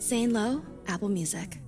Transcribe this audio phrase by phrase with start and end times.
[0.00, 1.58] Zane Lowe, Apple Music.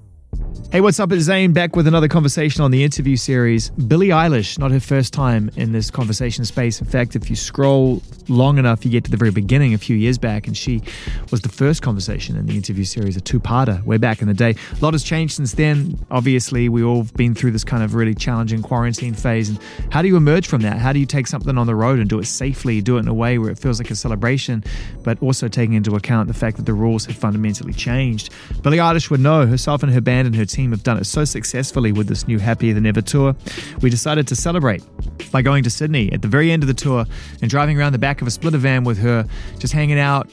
[0.70, 1.12] Hey, what's up?
[1.12, 3.68] It's Zane back with another conversation on the interview series.
[3.70, 6.80] Billie Eilish, not her first time in this conversation space.
[6.80, 9.96] In fact, if you scroll long enough, you get to the very beginning a few
[9.96, 10.82] years back, and she
[11.30, 14.34] was the first conversation in the interview series, a two parter way back in the
[14.34, 14.50] day.
[14.50, 15.98] A lot has changed since then.
[16.10, 19.48] Obviously, we all been through this kind of really challenging quarantine phase.
[19.48, 19.58] And
[19.90, 20.78] how do you emerge from that?
[20.78, 23.08] How do you take something on the road and do it safely, do it in
[23.08, 24.64] a way where it feels like a celebration,
[25.02, 28.32] but also taking into account the fact that the rules have fundamentally changed?
[28.62, 31.24] Billie Eilish would know herself and her band and her team have done it so
[31.24, 33.34] successfully with this new Happier Than Ever tour.
[33.80, 34.82] We decided to celebrate
[35.30, 37.04] by going to Sydney at the very end of the tour
[37.40, 39.26] and driving around the back of a splitter van with her,
[39.58, 40.30] just hanging out,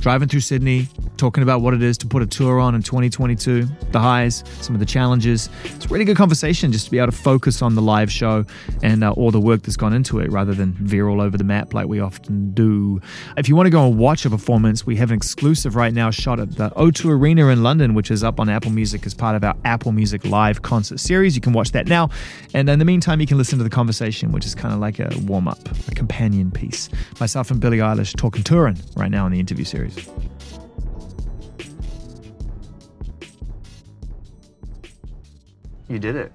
[0.00, 3.68] driving through Sydney, talking about what it is to put a tour on in 2022,
[3.92, 5.48] the highs, some of the challenges.
[5.64, 8.44] It's a really good conversation just to be able to focus on the live show
[8.82, 11.44] and uh, all the work that's gone into it rather than veer all over the
[11.44, 13.00] map like we often do.
[13.36, 16.10] If you want to go and watch a performance, we have an exclusive right now
[16.10, 19.36] shot at the O2 Arena in London, which is up on Apple Music as part
[19.36, 21.36] of our Apple Music Live concert series.
[21.36, 22.10] You can watch that now.
[22.54, 24.98] And in the meantime, you can listen to the conversation, which is kind of like
[24.98, 26.88] a warm up, a companion piece.
[27.20, 30.08] Myself and Billie Eilish talking touring right now in the interview series.
[35.88, 36.32] You did it.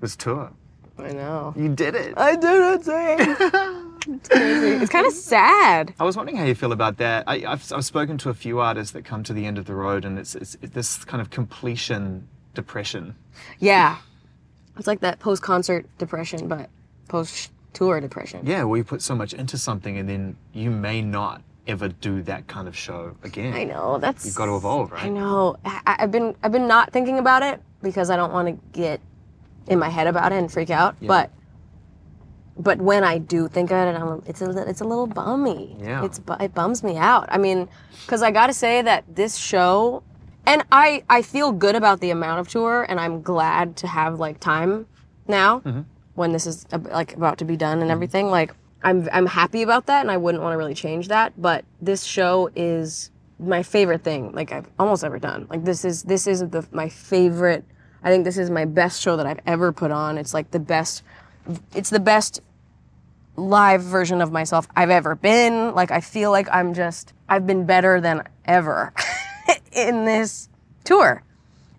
[0.00, 0.52] This tour.
[0.98, 1.54] I know.
[1.56, 2.14] You did it.
[2.16, 3.18] I did it, Zane.
[4.16, 4.68] it's crazy.
[4.82, 5.94] It's kind of sad.
[6.00, 7.24] I was wondering how you feel about that.
[7.26, 9.74] I, I've, I've spoken to a few artists that come to the end of the
[9.74, 13.14] road, and it's, it's, it's this kind of completion depression.
[13.60, 13.98] Yeah.
[14.76, 16.68] It's like that post concert depression, but
[17.08, 18.40] post tour depression.
[18.44, 22.22] Yeah, where you put so much into something, and then you may not ever do
[22.22, 23.52] that kind of show again.
[23.52, 23.98] I know.
[23.98, 25.04] That's You've got to evolve, right?
[25.04, 25.56] I know.
[25.64, 29.00] I, I've been I've been not thinking about it because I don't want to get
[29.68, 30.96] in my head about it and freak out.
[31.00, 31.08] Yeah.
[31.08, 31.30] But
[32.58, 35.76] but when I do think of it, I'm, it's a it's a little bummy.
[35.78, 36.04] Yeah.
[36.04, 37.26] It's it bums me out.
[37.30, 37.68] I mean,
[38.06, 40.02] because I got to say that this show,
[40.46, 44.18] and I I feel good about the amount of tour, and I'm glad to have
[44.18, 44.86] like time
[45.28, 45.80] now Mm-hmm.
[46.16, 47.90] When this is like about to be done and mm-hmm.
[47.92, 48.30] everything.
[48.30, 51.40] Like I'm I'm happy about that, and I wouldn't want to really change that.
[51.40, 55.46] But this show is my favorite thing like I've almost ever done.
[55.48, 57.64] Like this is this is the my favorite.
[58.02, 60.18] I think this is my best show that I've ever put on.
[60.18, 61.02] It's like the best.
[61.74, 62.40] It's the best
[63.36, 65.74] live version of myself I've ever been.
[65.74, 68.92] Like I feel like I'm just I've been better than ever
[69.72, 70.48] in this
[70.84, 71.22] tour.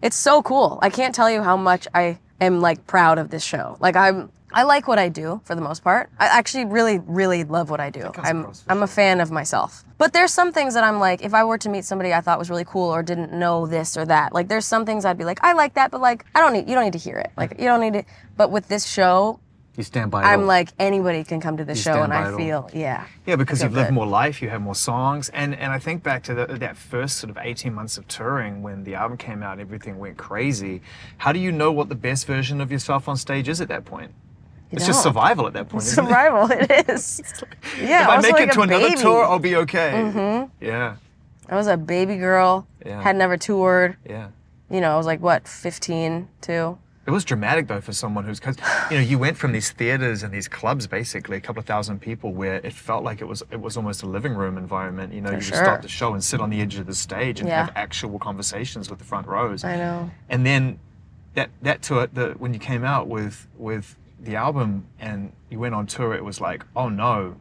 [0.02, 0.78] It's so cool.
[0.82, 3.78] I can't tell you how much I am like proud of this show.
[3.80, 6.10] Like I'm I like what I do for the most part.
[6.20, 8.12] I actually really really love what I do.
[8.18, 9.84] I'm I'm a fan of myself.
[9.98, 12.40] But there's some things that I'm like if I were to meet somebody I thought
[12.40, 14.34] was really cool or didn't know this or that.
[14.34, 16.70] Like there's some things I'd be like I like that but like I don't need
[16.70, 17.32] you don't need to hear it.
[17.36, 18.04] Like you don't need to
[18.38, 19.40] but with this show
[19.78, 20.46] You stand by I'm all.
[20.48, 23.06] like anybody can come to the You show and I feel yeah.
[23.28, 23.94] Yeah, because you've lived good.
[23.94, 27.18] more life, you have more songs, and and I think back to the, that first
[27.18, 30.82] sort of eighteen months of touring when the album came out, everything went crazy.
[31.20, 33.86] How do you know what the best version of yourself on stage is at that
[33.86, 34.12] point?
[34.72, 35.14] it's just don't.
[35.14, 35.84] survival at that point.
[35.86, 36.08] isn't it?
[36.08, 37.22] Survival it is.
[37.80, 39.00] Yeah, If I make like it to another baby.
[39.02, 39.92] tour, I'll be okay.
[39.94, 40.66] Mm-hmm.
[40.66, 40.96] Yeah,
[41.48, 43.02] I was a baby girl, Yeah.
[43.02, 43.96] had never toured.
[44.06, 44.30] yeah.
[44.70, 46.78] You know, I was like what, 15 too.
[47.08, 48.58] It was dramatic though for someone who's because
[48.92, 52.02] you know you went from these theaters and these clubs basically a couple of thousand
[52.02, 55.14] people where it felt like it was it was almost a living room environment.
[55.14, 55.58] You know, you sure.
[55.58, 57.66] would start the show and sit on the edge of the stage and Yeah.
[57.66, 59.64] have actual conversations with the front rows.
[59.64, 60.12] I know.
[60.28, 60.80] And then
[61.36, 65.76] that that tour the when you came out with with the album and you went
[65.76, 67.38] on tour, it was like oh no.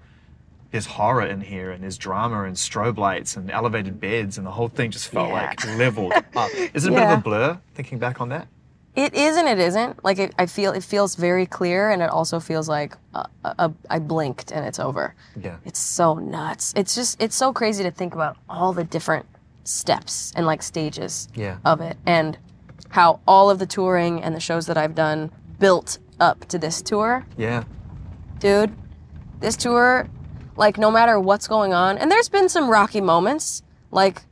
[0.73, 4.51] There's horror in here, and there's drama, and strobe lights, and elevated beds, and the
[4.51, 5.35] whole thing just felt Yeah.
[5.35, 6.51] like leveled up.
[6.75, 8.49] Is it a bit of a blur thinking back on that?
[8.97, 10.03] It is and it isn't.
[10.03, 13.69] Like it, I feel it feels very clear and it also feels like uh, uh,
[13.91, 15.15] I blinked and it's over.
[15.41, 15.57] Yeah.
[15.67, 16.73] It's so nuts.
[16.77, 19.27] It's just it's so crazy to think about all the different
[19.65, 21.59] steps and like stages Yeah.
[21.65, 22.39] of it and
[22.89, 26.81] how all of the touring and the shows that I've done built up to this
[26.81, 27.27] tour.
[27.37, 27.65] Yeah.
[28.39, 28.75] dude,
[29.41, 30.09] this tour,
[30.57, 33.63] like no matter what's going on, and there's been some rocky moments.
[33.91, 34.23] Like,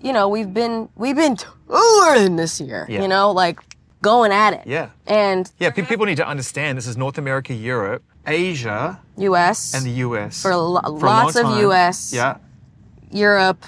[0.00, 2.86] you know, we've been we've been touring this year.
[2.88, 3.02] Yeah.
[3.02, 3.60] You know, like
[4.02, 4.62] going at it.
[4.66, 4.90] Yeah.
[5.06, 9.74] And Yeah, pe- people need to understand this is North America, Europe, Asia, U.S.
[9.74, 10.42] and the US.
[10.42, 11.64] For lo- a lots of time.
[11.70, 12.12] US.
[12.12, 12.36] Yeah,
[13.10, 13.64] Europe.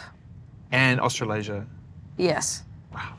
[0.73, 1.67] and Australasia.
[2.17, 2.62] Yes.
[2.94, 3.15] Wow.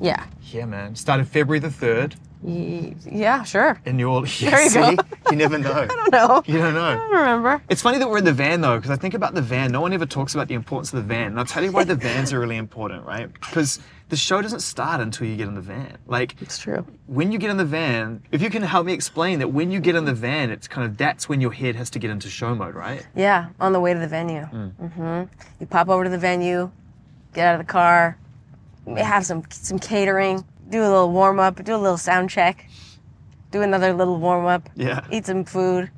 [0.00, 0.24] Yeah.
[0.50, 0.94] Yeah, man.
[0.96, 3.42] Started February the 3rd Y- Yeah.
[3.44, 3.80] Sure.
[3.84, 4.40] in New Orleans.
[4.40, 4.90] Yeah, There you go.
[4.90, 4.96] see?
[5.30, 5.86] You never know.
[6.12, 6.42] No.
[6.46, 6.84] You don't know.
[6.84, 7.62] I don't remember.
[7.70, 9.70] It's funny that we're in the van though, because I think about the van.
[9.72, 11.28] No one ever talks about the importance of the van.
[11.28, 13.32] And I'll tell you why the vans are really important, right?
[13.32, 13.80] Because
[14.12, 15.96] the show doesn't start until you get in the van.
[16.06, 16.84] Like, It's true.
[17.06, 19.80] when you get in the van, if you can help me explain that when you
[19.80, 22.28] get in the van, it's kind of that's when your head has to get into
[22.28, 23.06] show mode, right?
[23.16, 24.42] Yeah, on the way to the venue.
[24.52, 24.72] Mm.
[24.92, 25.22] hmm
[25.60, 26.70] You pop over to the venue,
[27.32, 28.18] get out of the car,
[28.98, 32.68] have some some catering, do a little warm up, do a little sound check,
[33.50, 35.06] do another little warm up, Yeah.
[35.10, 35.90] eat some food,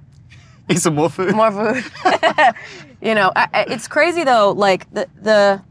[0.71, 1.35] Eat some more food.
[1.35, 1.85] more food.
[3.03, 4.53] you know, I, I, it's crazy though.
[4.53, 5.63] Like the the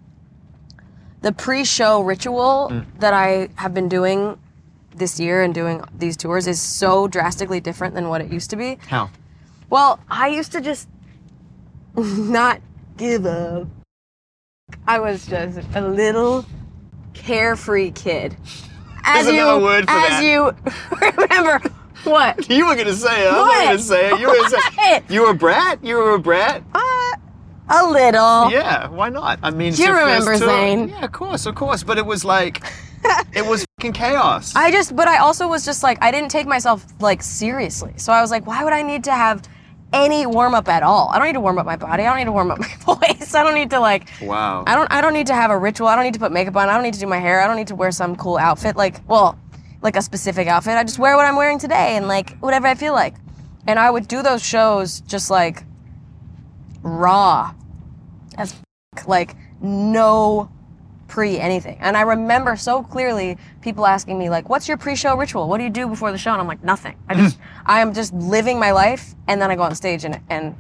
[1.24, 2.86] the pre-show ritual Mm.
[3.00, 4.38] that I have been doing
[4.96, 8.56] this year and doing these tours is so drastically different than what it used to
[8.56, 8.78] be.
[8.88, 9.10] How?
[9.72, 10.88] Well, I used to just
[11.96, 12.62] not
[12.98, 13.68] give a.
[14.88, 16.46] I was just a little
[17.14, 18.38] carefree kid.
[19.06, 20.24] As There's you, another word for as that.
[20.24, 20.56] you
[21.20, 21.60] remember,
[22.06, 22.50] what?
[22.50, 23.34] You were gonna say it.
[23.34, 24.20] I'm gonna say it.
[24.22, 25.84] You were gonna say You were a brat.
[25.84, 26.64] You were a brat.
[27.70, 28.52] A little.
[28.52, 28.88] Yeah.
[28.90, 29.40] Why not?
[29.42, 30.36] I mean, Do you remember.
[30.38, 30.90] Zane?
[30.90, 31.84] Yeah, of course, of course.
[31.84, 32.62] But it was like,
[33.34, 34.56] it was fucking chaos.
[34.56, 37.94] I just, but I also was just like, I didn't take myself like seriously.
[37.98, 39.48] So I was like, why would I need to have
[39.94, 41.10] any warm up at all?
[41.14, 42.04] I don't need to warm up my body.
[42.04, 43.34] I don't need to warm up my voice.
[43.34, 44.64] I don't need to like, wow.
[44.68, 45.88] I don't, I don't need to have a ritual.
[45.88, 46.70] I don't need to put makeup on.
[46.70, 47.42] I don't need to do my hair.
[47.42, 48.76] I don't need to wear some cool outfit.
[48.76, 49.40] Like, well,
[49.82, 50.76] like a specific outfit.
[50.78, 53.16] I just wear what I'm wearing today and like whatever I feel like.
[53.68, 55.64] And I would do those shows just like
[56.84, 57.54] raw
[58.38, 58.56] as
[59.08, 60.50] like no
[61.08, 61.78] pre anything.
[61.80, 65.48] And I remember so clearly people asking me like, "What's your pre-show ritual?
[65.48, 66.96] What do you do before the show?" And I'm like, "Nothing.
[67.10, 67.24] I hmm.
[67.24, 70.56] just I am just living my life and then I go on stage and and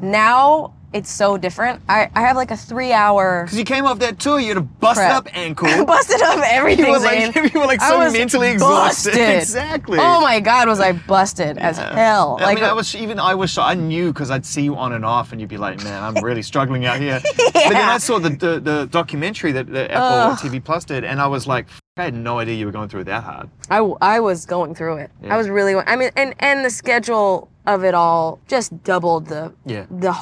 [0.00, 1.80] now it's so different.
[1.88, 4.60] I, I have like a 3-hour Because you came off that tour, you had a
[4.60, 5.16] busted Prep.
[5.16, 5.84] up ankle.
[5.86, 6.86] busted up everything.
[6.86, 9.10] You were like- you were like I so was mentally exhausted.
[9.12, 9.38] busted.
[9.42, 9.98] Exactly.
[10.00, 12.36] Oh my god, was I busted as hell?
[12.40, 14.92] I Like mean, I was even I was I knew because I'd see you on
[14.92, 17.98] and off, and you'd be like, "Man, I'm really struggling out here." But then I
[17.98, 21.66] saw the the, the documentary that, that Apple TV Plus did, and I was like,
[21.96, 23.48] I had no idea you were going through it that hard.
[23.70, 25.10] I, I was going through it.
[25.22, 25.34] Yeah.
[25.34, 25.74] I was really.
[25.74, 29.86] I mean, and and the schedule of it all just doubled the Yeah.
[29.90, 30.12] the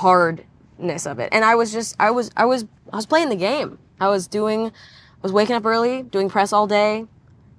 [0.81, 1.29] hardness of it.
[1.33, 3.79] And I was just I was I was I was playing the game.
[4.01, 4.73] I was doing, I
[5.23, 7.05] was waking up early, doing press all day,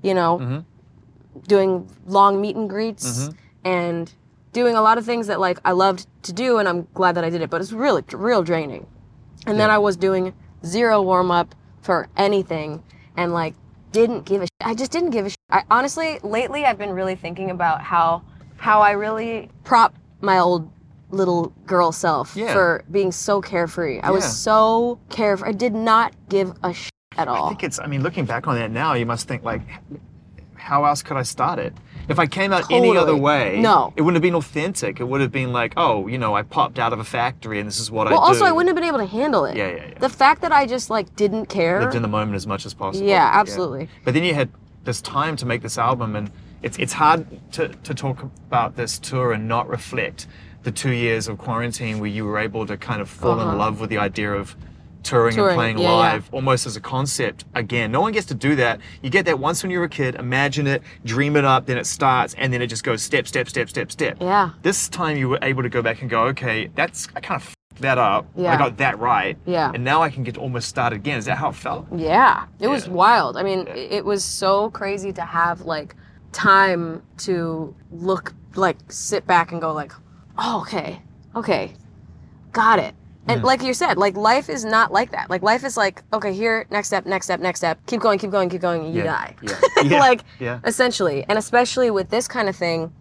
[0.02, 1.40] you know, Mm-hmm.
[1.48, 3.30] doing long meet and greets,
[3.64, 4.12] and
[4.54, 7.24] doing a lot of things that like I loved to do, and I'm glad that
[7.24, 7.50] I did it.
[7.50, 8.88] But it's really real draining.
[9.48, 10.34] And then I was doing
[10.66, 12.84] zero warm up for anything,
[13.18, 13.54] and like
[13.92, 14.46] didn't give a.
[14.48, 15.30] Sh- I just didn't give a.
[15.30, 18.24] Sh- I honestly lately I've been really thinking about how
[18.58, 20.70] how I really prop my old
[21.12, 22.54] little girl self Yeah.
[22.54, 24.00] for being so carefree.
[24.02, 25.50] I was so carefree.
[25.50, 27.46] I did not give a sh- at all.
[27.46, 27.80] I think it's.
[27.80, 29.62] I mean, looking back on that now, you must think like,
[30.56, 31.74] how else could I start it?
[32.10, 33.94] If I came out any other way, No.
[33.96, 35.00] it wouldn't have been authentic.
[35.00, 37.68] It would have been like, oh, you know, I popped out of a factory and
[37.68, 38.14] this is what Well, I do.
[38.16, 39.56] Well, also I wouldn't have been able to handle it.
[39.56, 40.00] Yeah, yeah, yeah.
[40.00, 41.80] The fact that I just like didn't care.
[41.82, 43.08] lived in the moment as much as possible.
[43.08, 43.88] Yeah, absolutely.
[44.04, 44.50] But then you had
[44.84, 46.32] this time to make this album, and
[46.64, 50.28] it's it's hard to, to talk about this tour and not reflect
[50.64, 53.80] the two years of quarantine where you were able to kind of fall in love
[53.80, 54.56] with the idea of
[55.04, 55.42] touring, Uh-huh.
[55.42, 55.96] Touring, and playing yeah, yeah.
[56.14, 57.92] live almost as a concept again.
[57.92, 58.80] No one gets to do that.
[59.02, 61.88] You get that once when you're a kid, imagine it, dream it up, then it
[61.88, 64.18] starts, and then it just goes step, step, step, step, step.
[64.22, 64.52] Yeah.
[64.62, 67.48] This time you were able to go back and go, okay, that's I kind of
[67.48, 68.28] f***ed that up.
[68.36, 68.54] Yeah.
[68.54, 69.36] I got that right.
[69.48, 69.72] Yeah.
[69.74, 71.18] And now I can get to almost start again.
[71.18, 71.88] Is that how it felt?
[71.96, 73.38] Yeah, it was wild.
[73.38, 75.96] I mean, it it was so crazy to have like
[76.32, 79.94] time to look, like sit back and go like,
[80.38, 81.02] oh, okay,
[81.36, 81.74] okay,
[82.52, 82.96] got it.
[83.28, 85.30] And like you said, like life is not like that.
[85.30, 87.80] Like life is like, okay, here, next step, next step, next step.
[87.86, 88.84] Keep going, keep going, keep going.
[88.94, 89.36] You Yeah, die.
[89.42, 90.60] yeah, yeah, like yeah.
[90.66, 92.92] essentially, and especially with this kind of thing,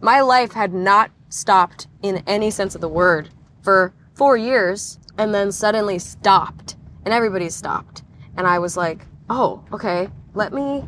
[0.00, 3.28] my life had not stopped in any sense of the word
[3.62, 8.02] for four years and then suddenly stopped and everybody stopped
[8.36, 10.84] and i was like oh okay let me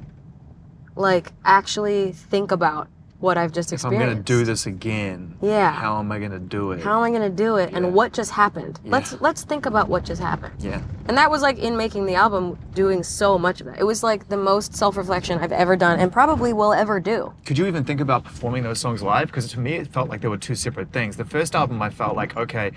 [0.94, 2.88] like actually think about
[3.20, 5.72] what i've just If I'm gonna do this again, Yeah.
[5.72, 6.80] how am I gonna do it?
[6.82, 7.78] how am i going to do it Yeah.
[7.78, 8.92] and what just happened Yeah.
[8.92, 10.80] let's let's think about what just happened yeah.
[11.08, 14.02] and that was like in making the album doing so much of that it was
[14.04, 17.82] like the most self-reflection i've ever done and probably will ever do Could you even
[17.84, 19.26] think about performing those songs live?
[19.28, 21.16] Because to me, it felt like they were two separate things.
[21.16, 22.70] The first album, I felt like, okay,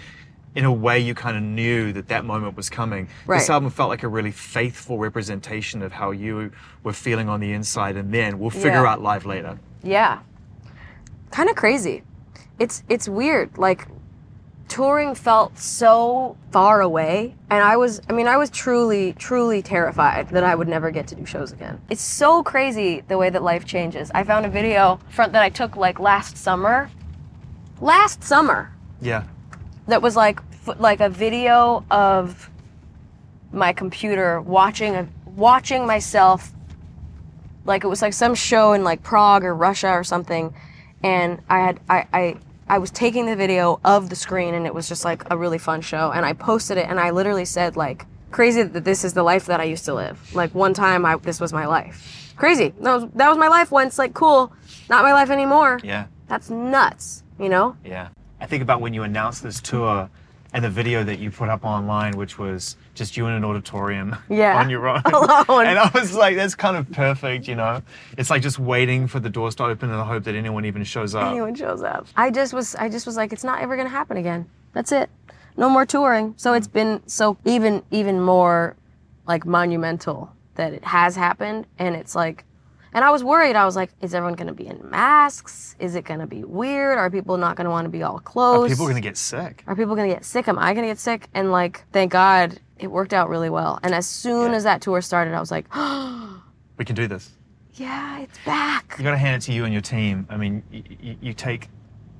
[0.55, 3.07] in a way, you kind of knew that that moment was coming.
[3.27, 6.51] This album felt like a really faithful representation of how you
[6.83, 8.91] were feeling on the inside, and then we'll figure Yeah.
[8.91, 9.57] out live later.
[9.83, 10.19] Yeah.
[11.31, 12.03] Kind of crazy.
[12.59, 13.57] It's it's weird.
[13.57, 13.87] Like
[14.67, 20.29] touring felt so far away and I was I mean I was truly truly terrified
[20.29, 21.81] that I would never get to do shows again.
[21.89, 24.11] It's so crazy the way that life changes.
[24.13, 26.89] I found a video front that I took like last summer.
[27.81, 28.71] Last summer
[29.01, 29.23] Yeah.
[29.87, 30.39] that was like
[30.77, 32.49] like a video of
[33.51, 36.53] my computer watching a, watching myself
[37.65, 40.53] like it was like some show in like Prague or Russia or something
[41.03, 44.73] and I had I I I was taking the video of the screen and it
[44.73, 47.75] was just like a really fun show and I posted it and I literally said
[47.75, 50.33] like crazy that this is the life that I used to live.
[50.33, 52.33] Like one time, I this was my life.
[52.35, 52.73] Crazy.
[52.81, 53.99] That was that was my life once.
[53.99, 54.53] Like cool,
[54.89, 55.79] not my life anymore.
[55.83, 56.07] Yeah.
[56.27, 57.23] That's nuts.
[57.39, 57.75] You know?
[57.83, 58.09] Yeah.
[58.39, 60.09] I think about when you announced this tour
[60.53, 64.15] and the video that you put up online, which was just you in an auditorium
[64.29, 64.59] Yeah.
[64.59, 65.01] on your own.
[65.05, 65.65] Alone.
[65.67, 67.81] And I was like, that's kind of perfect, you know?
[68.17, 70.83] It's like just waiting for the doors to open in the hope that anyone even
[70.83, 71.31] shows up.
[71.31, 72.07] anyone shows up.
[72.17, 74.49] I just was I just was like it's not ever going to happen again.
[74.73, 75.09] That's it.
[75.57, 76.33] No more touring.
[76.37, 76.73] So it's mm.
[76.73, 78.75] been so even even more
[79.27, 82.43] like monumental that it has happened and it's like
[82.93, 83.55] and I was worried.
[83.55, 85.75] I was like is everyone going to be in masks?
[85.79, 86.97] Is it going to be weird?
[86.97, 88.65] Are people not going to want to be all close?
[88.67, 89.63] Are people going to get sick?
[89.67, 90.47] Are people going to get sick?
[90.47, 91.27] Am I going to get sick?
[91.33, 93.79] And like thank God it worked out really well.
[93.83, 94.57] And as soon Yeah.
[94.57, 95.65] as that tour started, I was like,
[96.77, 97.29] We can do this.
[97.75, 98.95] yeah, it's back.
[98.97, 100.25] You got to hand it to you and your team.
[100.29, 101.69] I mean, y- y- you take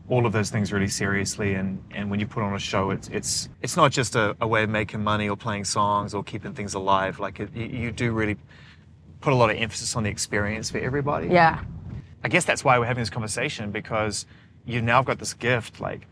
[0.07, 3.07] all of those things really seriously, and, and when you put on a show, it's
[3.09, 6.53] it's it's not just a, a way of making money or playing songs or keeping
[6.53, 7.19] things alive.
[7.19, 8.35] Like it, you, you do really
[9.21, 11.27] put a lot of emphasis on the experience for everybody.
[11.27, 11.63] Yeah.
[12.23, 14.25] I guess that's why we're having this conversation because
[14.65, 15.79] you've now got this gift.
[15.79, 16.07] Like,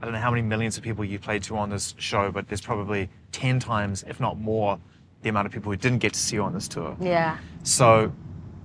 [0.00, 2.48] I don't know how many millions of people you played to on this show, but
[2.48, 4.78] there's probably 10 times, if not more,
[5.22, 6.96] the amount of people who didn't get to see you on this tour.
[7.00, 7.38] Yeah.
[7.62, 8.12] So,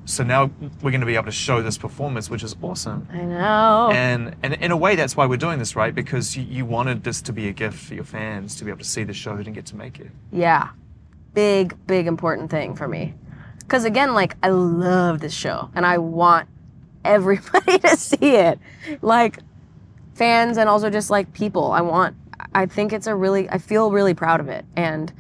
[0.06, 3.08] so now we're going to be able to show this performance, which is awesome.
[3.12, 3.92] I know.
[3.94, 5.94] And, and in a way, that's why we're doing this, right?
[5.94, 8.80] Because you, you wanted this to be a gift for your fans to be able
[8.80, 10.12] to see the show who didn't get to make it.
[10.32, 10.70] Yeah.
[11.34, 13.14] Big, big important thing for me.
[13.70, 16.50] Because again, like, I love this show and I want
[17.06, 18.58] everybody to see it.
[19.04, 19.38] Like,
[20.16, 21.72] fans and also just like people.
[21.72, 22.16] I want,
[22.56, 24.66] I think it's a really, I feel really proud of it.
[24.76, 25.14] And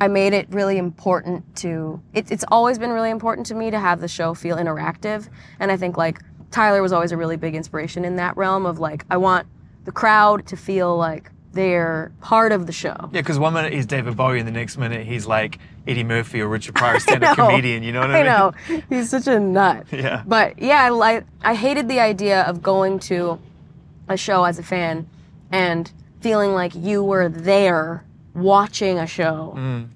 [0.00, 3.78] I made it really important to, it, it's always been really important to me to
[3.78, 5.28] have the show feel interactive.
[5.60, 8.80] And I think like Tyler was always a really big inspiration in that realm of
[8.80, 9.46] like, I want
[9.84, 12.96] the crowd to feel like they're part of the show.
[13.12, 16.40] Yeah, because one minute he's David Bowie, and the next minute he's like Eddie Murphy
[16.40, 17.82] or Richard Pryor, stand-up comedian.
[17.82, 18.26] You know what I, mean?
[18.28, 18.82] I mean?
[18.90, 18.96] know.
[18.96, 19.86] He's such a nut.
[19.92, 20.22] Yeah.
[20.26, 23.38] But yeah, I like I hated the idea of going to
[24.08, 25.08] a show as a fan
[25.52, 29.54] and feeling like you were there watching a show.
[29.56, 29.88] Mm.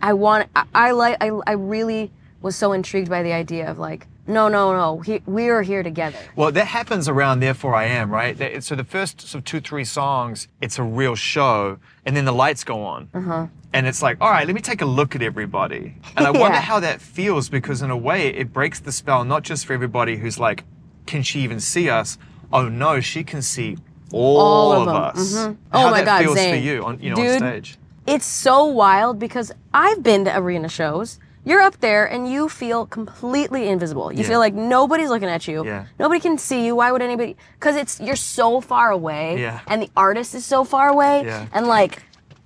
[0.00, 2.12] I want I, I like I, I really
[2.42, 5.82] was so intrigued by the idea of like no no no he, we are here
[5.82, 6.18] together.
[6.36, 8.62] Well, that happens around Therefore I Am, right?
[8.62, 12.32] So the first sort of two, three songs, it's a real show, and then the
[12.32, 13.08] lights go on.
[13.14, 13.46] Uh-huh.
[13.72, 15.96] And it's like, all right, let me take a look at everybody.
[16.16, 19.42] And I wonder how that feels because, in a way, it breaks the spell, not
[19.42, 20.64] just for everybody who's like,
[21.06, 22.16] can she even see us?
[22.52, 23.76] Oh no, she can see
[24.12, 25.34] all, All of of, us.
[25.34, 25.56] Mhm.
[25.72, 26.62] How Oh my that God, feels for Zane.
[26.62, 27.78] you on, you know, Dude, on stage.
[28.06, 31.18] It's so wild because I've been to arena shows.
[31.44, 34.10] You're up there and you feel completely invisible.
[34.12, 34.28] You Yeah.
[34.28, 35.64] feel like nobody's looking at you.
[35.64, 35.84] Yeah.
[35.98, 36.74] Nobody can see you.
[36.76, 37.36] Why would anybody?
[37.58, 39.40] Because it's you're so far away.
[39.40, 39.60] Yeah.
[39.66, 41.24] And the artist is so far away.
[41.26, 41.46] Yeah.
[41.52, 42.02] And like,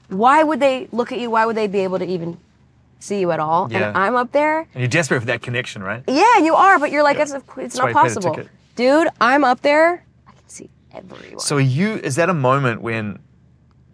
[0.09, 1.31] why would they look at you?
[1.31, 2.39] Why would they be able to even
[2.99, 3.69] see you at all?
[3.71, 3.89] Yeah.
[3.89, 4.61] And I'm up there.
[4.75, 6.03] And you're desperate for that connection, right?
[6.09, 7.23] Yeah, you are, but you're like, Yeah.
[7.25, 8.39] it's, it's not you paid the possible.
[8.75, 10.05] Dude, I'm up there.
[10.27, 11.39] I can see everyone.
[11.39, 13.19] So you is that a moment when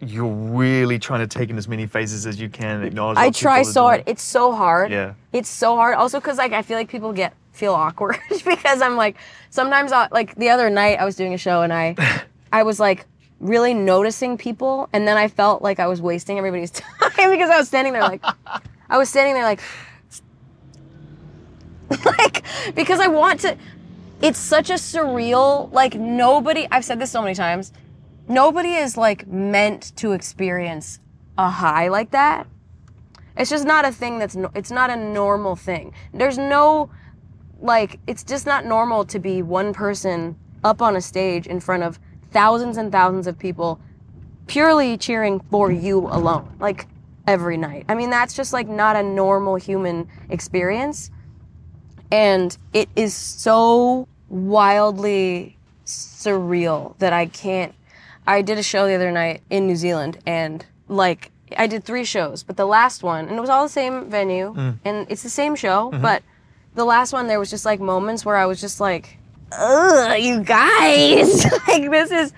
[0.01, 3.31] you're really trying to take in as many faces as you can and acknowledge I
[3.31, 4.03] try so hard.
[4.07, 4.91] It's so hard.
[4.91, 5.15] Yeah.
[5.33, 5.97] It's so hard.
[5.97, 9.17] Also, because like I feel like people get feel awkward because I'm like
[9.51, 11.95] sometimes I, like the other night I was doing a show and I
[12.53, 13.07] I was like
[13.41, 16.71] really noticing people and then I felt like I was wasting everybody's
[17.11, 18.25] time because I was standing there like
[18.91, 19.61] I was standing there like
[22.05, 23.57] like because I want to.
[24.23, 26.67] It's such a surreal like nobody.
[26.71, 27.73] I've said this so many times.
[28.29, 31.01] Nobody is like meant to experience
[31.37, 32.47] a high like that.
[33.37, 35.93] It's just not a thing that's no, it's not a normal thing.
[36.13, 36.91] There's no
[37.61, 41.83] like it's just not normal to be one person up on a stage in front
[41.83, 41.99] of
[42.31, 43.81] thousands and thousands of people
[44.47, 46.87] purely cheering for you alone like
[47.27, 47.85] every night.
[47.89, 51.11] I mean that's just like not a normal human experience
[52.13, 57.75] and it is so wildly surreal that I can't.
[58.27, 62.05] I did a show the other night in New Zealand, and like I did three
[62.05, 64.79] shows, but the last one, and it was all the same venue, mm.
[64.85, 66.03] and it's the same show, mm-hmm.
[66.03, 66.23] but
[66.75, 69.19] the last one there was just like moments where I was just like,
[69.53, 72.33] ugh, you guys, like this is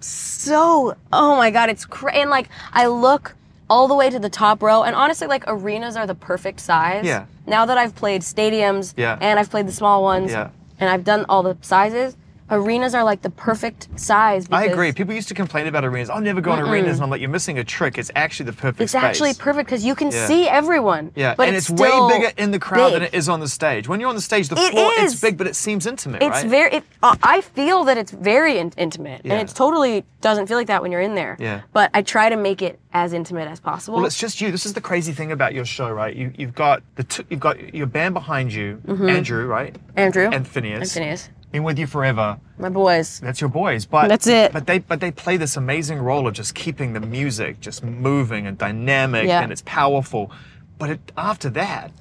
[0.00, 2.20] so oh my god it's crazy.
[2.20, 3.34] and like i look
[3.68, 7.04] all the way to the top row and honestly like arenas are the perfect size
[7.04, 7.26] Yeah.
[7.46, 9.18] now that i've played stadiums Yeah.
[9.20, 10.50] and i've played the small ones Yeah.
[10.78, 12.16] and i've done all the sizes
[12.50, 14.46] arenas are like the perfect size.
[14.50, 14.92] I agree.
[14.92, 16.10] People used to complain about arenas.
[16.10, 17.98] I'll never go in arenas, and I'm like, you're missing a trick.
[17.98, 19.02] It's actually the perfect It's space.
[19.02, 20.26] actually perfect because you can Yeah.
[20.26, 21.12] see everyone.
[21.14, 23.14] Yeah, but and it's, still way bigger in the crowd than big.
[23.14, 23.88] it is on the stage.
[23.88, 25.12] When you're on the stage, the It floor is.
[25.12, 26.46] it's big, but it seems intimate, It's right?
[26.46, 26.70] very.
[26.76, 29.34] It, uh, I feel that it's very in- intimate, Yeah.
[29.34, 31.36] and it's totally doesn't feel like that when you're in there.
[31.38, 31.60] Yeah.
[31.72, 33.96] But I try to make it as intimate as possible.
[33.98, 34.50] Well, it's just you.
[34.50, 36.14] This is the crazy thing about your show, right?
[36.14, 39.76] You, you've got the t- you've got your band behind you, Andrew, right?
[39.96, 40.80] Andrew And Phineas.
[40.80, 42.38] and Phineas, Been with you forever.
[42.58, 43.20] my boys.
[43.20, 44.52] That's your boys, but That's it.
[44.52, 48.46] But they but they play this amazing role of just keeping the music just moving
[48.46, 49.42] and dynamic, Yeah.
[49.42, 50.30] and it's powerful.
[50.78, 51.92] But it, after that,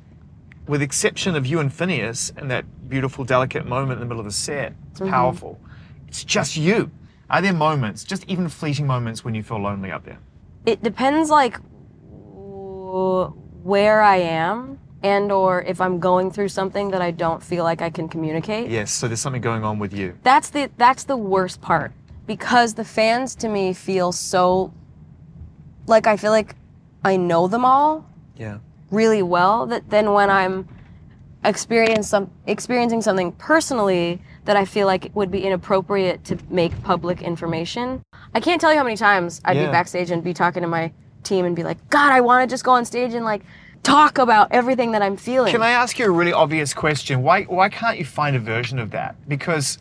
[0.67, 4.25] with exception of you and Phineas and that beautiful, delicate moment in the middle of
[4.25, 5.09] the set, it's Mm-hmm.
[5.11, 5.59] powerful.
[6.07, 6.89] It's just you.
[7.29, 10.19] Are there moments, just even fleeting moments, when you feel lonely up there?
[10.65, 11.59] It depends, like
[13.63, 17.81] where I am, and or if I'm going through something that I don't feel like
[17.81, 18.69] I can communicate.
[18.69, 18.91] Yes.
[18.91, 20.17] So there's something going on with you.
[20.23, 21.91] That's the that's the worst part
[22.25, 24.73] because the fans to me feel so
[25.87, 26.55] like I feel like
[27.03, 28.57] I know them all Yeah.
[28.89, 30.67] really well that then when I'm
[31.43, 36.71] experience some experiencing something personally that I feel like it would be inappropriate to make
[36.83, 38.01] public information.
[38.33, 39.67] I can't tell you how many times I'd Yeah.
[39.67, 40.91] be backstage and be talking to my
[41.23, 43.41] team and be like, God, I want to just go on stage and like
[43.85, 45.51] talk about everything that I'm feeling.
[45.51, 47.21] Can I ask you a really obvious question?
[47.21, 49.15] Why why can't you find a version of that?
[49.29, 49.77] Because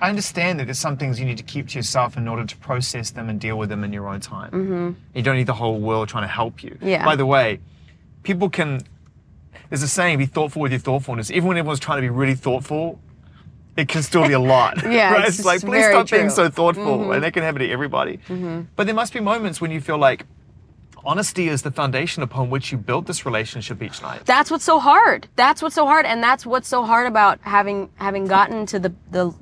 [0.00, 2.56] I understand that there's some things you need to keep to yourself in order to
[2.58, 4.50] process them and deal with them in your own time.
[4.52, 4.90] Mm-hmm.
[5.14, 6.78] You don't need the whole world trying to help you.
[6.80, 7.04] Yeah.
[7.04, 7.58] By the way,
[8.22, 8.80] people can.
[9.68, 12.34] There's a saying: "Be thoughtful with your thoughtfulness." Even when everyone's trying to be really
[12.36, 13.00] thoughtful,
[13.76, 14.82] it can still be a lot.
[14.84, 15.26] Yeah, right?
[15.26, 16.28] it's It's, like please stop being true.
[16.28, 16.34] Mm-hmm.
[16.36, 18.18] so thoughtful, and that can happen to everybody.
[18.76, 20.26] But there must be moments when you feel like
[21.04, 24.24] honesty is the foundation upon which you build this relationship each night.
[24.24, 25.28] that's what's so hard.
[25.36, 28.92] That's what's so hard, and that's what's so hard about having having gotten to the
[29.10, 29.34] the,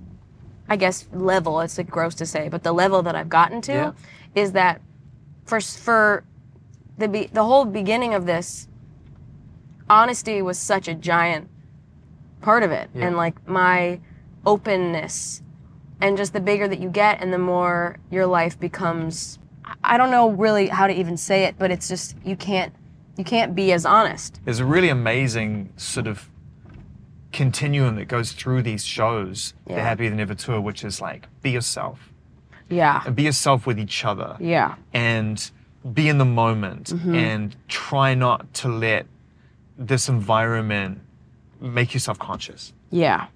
[0.69, 1.61] I guess level.
[1.61, 3.93] It's like gross to say, but the level that I've gotten to Yeah.
[4.35, 4.81] is that
[5.45, 6.25] for for
[6.99, 8.69] the be, the whole beginning of this,
[9.89, 11.49] honesty was such a giant
[12.41, 13.07] part of it, Yeah.
[13.09, 14.01] and like my
[14.47, 15.43] openness,
[16.01, 19.39] and just the bigger that you get, and the more your life becomes.
[19.85, 22.73] I- don't know really how to even say it, but it's just you can't
[23.17, 24.41] you can't be as honest.
[24.45, 26.29] there's a really amazing sort of
[27.33, 29.83] continuum that goes through these shows, the Yeah.
[29.85, 32.13] Happier Than Ever tour, which is like be yourself
[32.69, 33.03] Yeah.
[33.07, 34.75] and be yourself with each other Yeah.
[34.93, 35.51] and
[35.95, 37.15] be in the moment Mm-hmm.
[37.15, 39.07] and try not to let
[39.79, 41.01] this environment
[41.61, 42.73] make you self-conscious.
[42.91, 43.27] Yeah.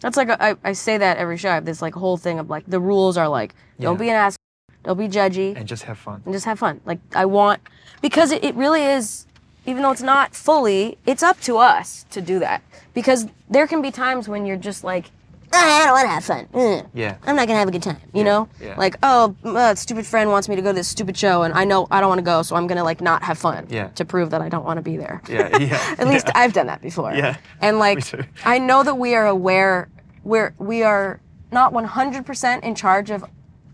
[0.00, 1.50] That's like a, I, I say that every show.
[1.50, 3.98] I have this like whole thing of like the rules are like don't Yeah.
[3.98, 4.36] be an ass,
[4.84, 6.22] don't be judgy, And just have fun.
[6.24, 6.80] and just have fun.
[6.84, 7.60] Like I want
[8.00, 9.26] because it, it really is.
[9.64, 12.62] Even though it's not fully, it's up to us to do that.
[12.94, 15.04] Because there can be times when you're just like,
[15.52, 16.46] "Ah, I don't want to have fun.
[16.52, 16.88] Mm.
[16.94, 17.16] Yeah.
[17.24, 17.98] I'm not gonna have a good time.
[18.12, 18.74] You Yeah, know, yeah.
[18.76, 21.62] like oh, uh, stupid friend wants me to go to this stupid show, and I
[21.64, 23.68] know I don't want to go, so I'm gonna like not have fun.
[23.70, 23.86] Yeah.
[23.90, 25.22] To prove that I don't want to be there.
[25.28, 25.94] Yeah, yeah.
[25.98, 27.14] At least I've done that before.
[27.14, 27.36] Yeah.
[27.60, 28.02] And like.
[28.44, 29.88] I know that we are aware,
[30.24, 31.20] we're we are
[31.52, 33.24] not 100% in charge of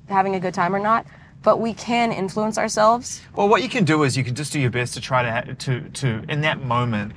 [0.09, 1.07] having a good time or not,
[1.43, 3.23] but we can influence ourselves.
[3.37, 5.31] Well, what you can do is you can just do your best to try to
[5.33, 7.13] ha- to to in that moment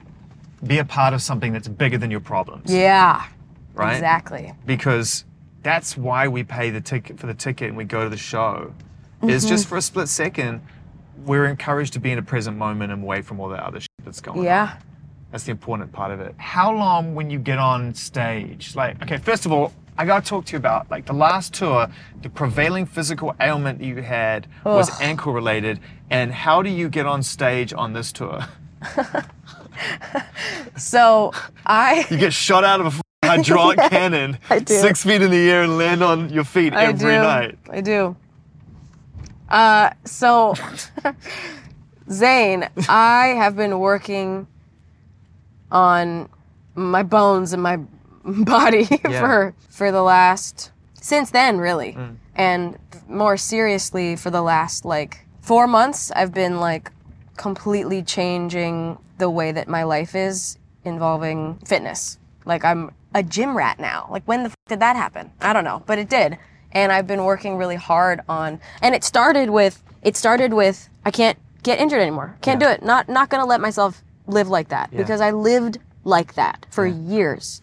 [0.66, 2.72] be a part of something that's bigger than your problems.
[2.72, 3.26] Yeah.
[3.74, 3.94] Right?
[3.94, 4.54] Exactly.
[4.66, 5.26] because
[5.64, 8.74] that's why we pay the ticket for the ticket and we go to the show
[9.24, 9.70] is just mm-hmm.
[9.70, 10.62] for a split second
[11.26, 13.90] we're encouraged to be in a present moment and away from all the other shit
[14.04, 14.78] that's going on Yeah.
[15.32, 19.18] that's the important part of it how long when you get on stage like okay
[19.18, 21.88] first of all i gotta talk to you about like the last tour
[22.22, 24.98] the prevailing physical ailment you had was Ugh.
[25.02, 28.46] ankle related and how do you get on stage on this tour
[30.78, 31.32] So
[31.66, 34.76] I you get shot out of a hydraulic cannon I do.
[34.80, 37.22] six feet in the air and land on your feet I every do.
[37.22, 38.16] night I do.
[39.50, 40.54] Uh, so,
[42.10, 44.48] Zane, I have been working
[45.72, 46.30] on
[46.76, 47.78] my bones and my
[48.46, 52.16] body for for the last since then, really, mm.
[52.36, 52.78] and
[53.10, 56.12] more seriously for the last like four months.
[56.12, 56.92] I've been like
[57.38, 62.18] completely changing the way that my life is involving fitness.
[62.46, 64.08] Like I'm a gym rat now.
[64.12, 65.32] Like when the f- did that happen?
[65.42, 66.38] I don't know, but it did.
[66.72, 71.12] And I've been working really hard on and it started with it started with I
[71.12, 72.38] can't get injured anymore.
[72.42, 72.68] Can't Yeah.
[72.68, 72.84] do it.
[72.86, 76.86] Not not going to let myself live like that because I lived like that for
[76.86, 77.62] years.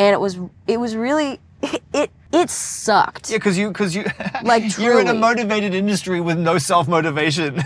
[0.00, 1.38] And it was it was really
[1.92, 3.28] it it sucked.
[3.30, 4.04] Yeah, because you, because you,
[4.44, 7.56] Like, you're in a motivated industry with no self motivation.
[7.56, 7.64] Yeah,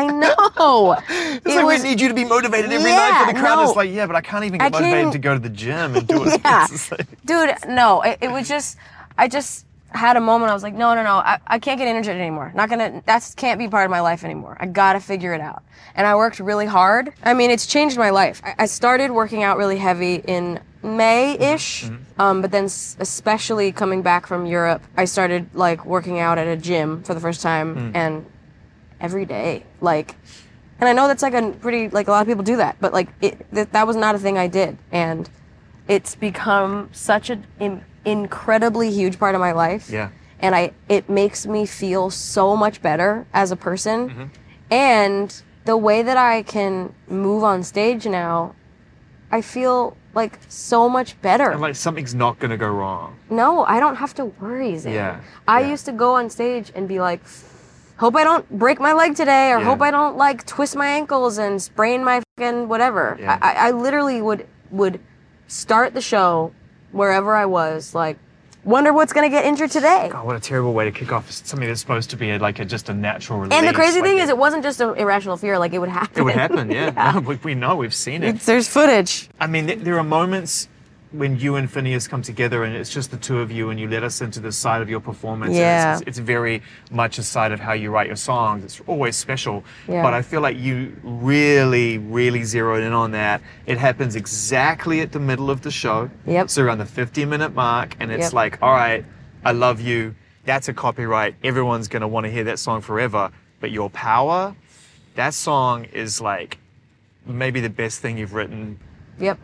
[0.00, 0.96] I know.
[1.10, 3.56] It's it like was we need you to be motivated every night for the crowd.
[3.56, 3.64] no.
[3.68, 5.48] It's like, yeah, but I can't even get I motivated can't- to go to the
[5.50, 6.40] gym and do it.
[6.44, 6.66] Yeah.
[6.70, 8.78] It's like- dude no it, it was just
[9.18, 10.50] I just had a moment.
[10.50, 12.50] I was like, no, no, no, I, I can't get injured anymore.
[12.54, 13.02] Not gonna.
[13.04, 14.56] That's can't be part of my life anymore.
[14.58, 15.62] I gotta figure it out.
[15.94, 17.12] And I worked really hard.
[17.22, 18.40] I mean, it's changed my life.
[18.42, 24.02] I, I started working out really heavy in May-ish, um, but then s- especially coming
[24.02, 27.92] back from Europe, I started like working out at a gym for the first time
[27.94, 28.26] and
[29.00, 30.16] every day, like.
[30.80, 32.92] And I know that's like a pretty like a lot of people do that, but
[32.92, 35.30] like it, th- that was not a thing I did, and
[35.86, 39.88] it's become such an in, incredibly huge part of my life.
[39.88, 40.10] Yeah.
[40.40, 44.08] And I it makes me feel so much better as a person.
[44.10, 44.24] Mm-hmm.
[44.72, 48.56] And the way that I can move on stage now,
[49.30, 51.50] I feel like so much better.
[51.50, 53.16] And like something's not gonna go wrong.
[53.30, 54.94] no, I don't have to worry, Zane.
[54.94, 55.68] Yeah, I yeah.
[55.70, 57.20] used to go on stage and be like,
[57.96, 59.64] hope I don't break my leg today, or Yeah.
[59.64, 63.16] hope I don't like twist my ankles and sprain my fucking whatever.
[63.20, 63.38] Yeah.
[63.40, 65.00] I, I I literally would would
[65.48, 66.52] start the show
[66.92, 68.18] wherever I was, like,
[68.64, 70.08] wonder what's gonna get injured today.
[70.12, 72.64] God, what a terrible way to kick off something that's supposed to be like a,
[72.64, 73.56] just a natural release.
[73.58, 75.78] And the crazy like thing it- is, it wasn't just an irrational fear; like it
[75.78, 76.20] would happen.
[76.20, 77.12] It would happen, yeah.
[77.14, 78.40] No, we, we know, we've seen it.
[78.40, 79.28] There's footage.
[79.40, 80.68] I mean, th- there are moments
[81.12, 83.86] when you and Phineas come together and it's just the two of you and you
[83.86, 85.54] let us into the side of your performance.
[85.54, 85.98] Yeah.
[85.98, 88.64] It's, it's, very much a side of how you write your songs.
[88.64, 89.62] It's always special.
[89.86, 90.02] Yeah.
[90.02, 93.42] But I feel like you really, really zeroed in on that.
[93.66, 96.10] It happens exactly at the middle of the show.
[96.26, 96.48] Yep.
[96.48, 97.96] So around the 50 minute mark.
[98.00, 98.32] And it's Yep.
[98.32, 99.04] like, all right,
[99.44, 100.14] I love you.
[100.44, 101.34] That's a copyright.
[101.44, 103.30] Everyone's going to want to hear that song forever.
[103.60, 104.56] But your power,
[105.14, 106.58] that song is like
[107.26, 108.78] maybe the best thing you've written
[109.18, 109.38] Yep.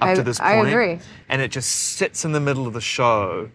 [0.00, 0.50] Up I, to this point.
[0.50, 0.98] I agree.
[1.28, 3.50] And it just sits in the middle of the show.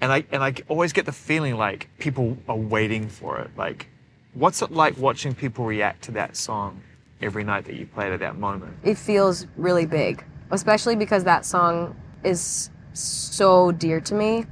[0.00, 3.50] And I and I always get the feeling like people are waiting for it.
[3.56, 3.88] Like,
[4.34, 6.82] what's it like watching people react to that song
[7.20, 8.76] every night that you play it at that moment?
[8.84, 14.44] it feels really big, especially because that song is so dear to me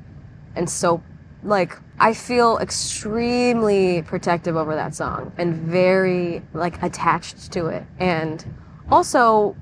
[0.56, 1.02] and so
[1.42, 7.84] like I feel extremely protective over that song and very like attached to it.
[7.98, 8.44] And
[8.90, 9.56] also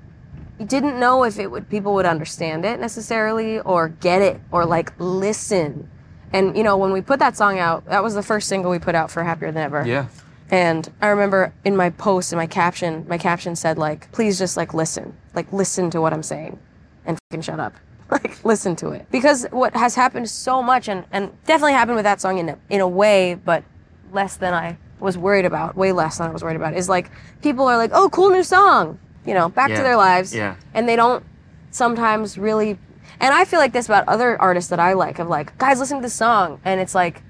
[0.59, 4.93] didn't know if it would people would understand it necessarily or get it or like
[4.99, 5.91] listen.
[6.33, 8.79] And you know, when we put that song out, that was the first single we
[8.79, 9.85] put out for Happier Than Ever.
[9.87, 10.07] Yeah.
[10.51, 14.57] And I remember in my post, in my caption, my caption said like, please just
[14.57, 16.59] like listen, like listen to what I'm saying
[17.07, 17.75] and fucking shut up.
[18.11, 19.07] Like listen to it.
[19.11, 22.59] Because what has happened so much and, and definitely happened with that song in a,
[22.69, 23.65] in a way, but
[24.13, 27.11] less than I was worried about, way less than I was worried about, is like
[27.43, 29.77] people are like, oh, cool new song, you know, back Yeah.
[29.77, 30.35] to their lives.
[30.35, 30.55] Yeah.
[30.75, 31.25] And they don't
[31.71, 32.79] sometimes really,
[33.21, 35.99] and I feel like this about other artists that I like, of like, guys, listen
[35.99, 36.61] to this song.
[36.65, 37.23] And it's like,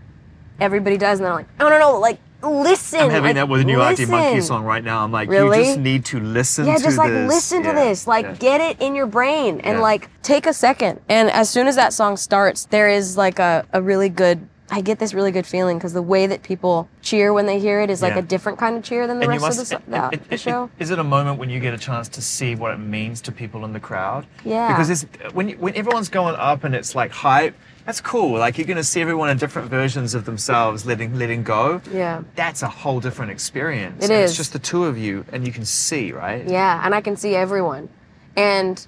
[0.60, 3.00] everybody does, and they're like, no, no, no, like, listen.
[3.00, 5.02] I'm having like, that with a new Arctic Monkey song right now.
[5.02, 5.58] I'm like, Really?
[5.60, 7.28] you just need to listen Yeah, to just like this.
[7.32, 8.06] listen to Yeah, this.
[8.06, 8.34] Like yeah.
[8.34, 9.82] get it in your brain and Yeah.
[9.82, 11.00] like take a second.
[11.08, 14.80] And as soon as that song starts, there is like a, a really good I
[14.80, 17.90] get this really good feeling because the way that people cheer when they hear it
[17.90, 18.20] is like Yeah.
[18.20, 19.72] a different kind of cheer than the And you rest must.
[19.72, 20.70] of the, so- it- it- the it- show.
[20.78, 23.32] Is it a moment when you get a chance to see what it means to
[23.32, 24.26] people in the crowd?
[24.44, 24.68] Yeah.
[24.68, 25.02] Because it's,
[25.34, 28.38] when you, when everyone's going up and it's like hype, that's cool.
[28.38, 31.82] Like you're going to see everyone in different versions of themselves letting letting go.
[31.92, 32.22] Yeah.
[32.34, 34.02] That's a whole different experience.
[34.02, 34.30] It and is.
[34.30, 36.48] It's just the two of you, and you can see, right?
[36.48, 37.90] Yeah, and I can see everyone.
[38.34, 38.84] And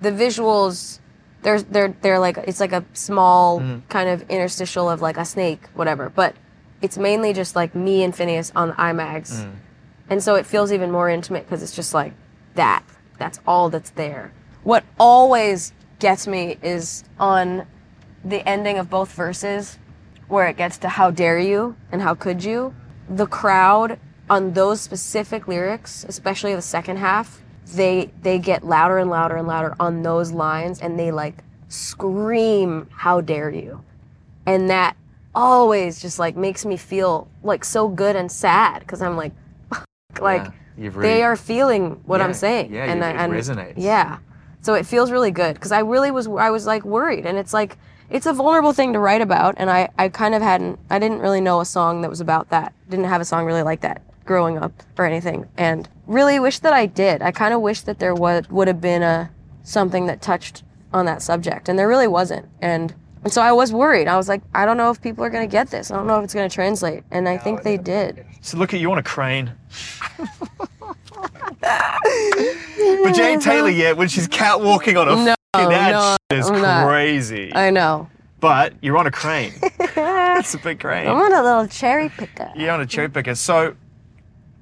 [0.00, 0.98] the visuals
[1.42, 3.82] they're they're they're like it's like a small Mm.
[3.88, 6.08] kind of interstitial of like a snake, whatever.
[6.10, 6.34] But
[6.80, 9.44] it's mainly just like me and Phineas on the IMAX.
[9.44, 9.52] Mm.
[10.10, 12.12] And so it feels even more intimate because it's just like
[12.54, 12.82] that.
[13.18, 14.32] That's all that's there.
[14.64, 17.66] What always gets me is on
[18.24, 19.78] the ending of both verses
[20.28, 22.74] where it gets to how dare you and how could you.
[23.08, 23.98] The crowd
[24.30, 27.42] on those specific lyrics, especially the second half,
[27.74, 32.88] they they get louder and louder and louder on those lines and they like scream
[32.90, 33.82] how dare you.
[34.46, 34.96] And that
[35.34, 39.32] always just like makes me feel like so good and sad because I'm like
[40.20, 40.44] like
[40.76, 43.74] Yeah, really- they are feeling what Yeah, I'm saying yeah, and you- it and resonates.
[43.76, 44.18] yeah
[44.60, 47.52] so it feels really good because I really was I was like worried and it's
[47.54, 47.78] like
[48.10, 51.20] it's a vulnerable thing to write about and I I kind of hadn't I didn't
[51.20, 54.02] really know a song that was about that didn't have a song really like that
[54.24, 57.98] growing up or anything and really wish that I did I kind of wish that
[57.98, 59.30] there would would have been a
[59.62, 63.72] something that touched on that subject and there really wasn't and and so I was
[63.72, 66.06] worried I was like I don't know if people are gonna get this I don't
[66.06, 68.98] know if it's gonna translate and I think they did So look at you on
[68.98, 69.52] a crane.
[71.60, 75.92] but Jane Taylor, yeah, when she's catwalking on a No, fucking that
[76.30, 76.86] no, is I'm not.
[76.88, 77.54] crazy.
[77.54, 78.08] I know
[78.40, 79.52] but you're on a crane.
[79.62, 81.06] it's a big crane.
[81.06, 83.36] I'm on a little cherry picker You're on a cherry picker.
[83.36, 83.76] So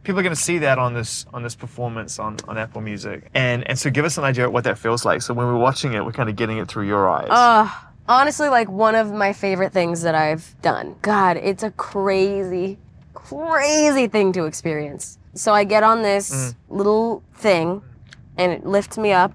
[0.02, 3.28] people are going to see that on this on this performance on, on Apple Music,
[3.34, 5.22] and and so give us an idea of what that feels like.
[5.22, 7.28] So when we're watching it, we're kind of getting it through your eyes.
[7.30, 7.70] Uh,
[8.10, 10.96] honestly like one of my favorite things that I've done.
[11.00, 12.76] God, it's a crazy,
[13.14, 15.18] crazy thing to experience.
[15.34, 17.82] So I get on this little thing
[18.36, 19.32] and it lifts me up.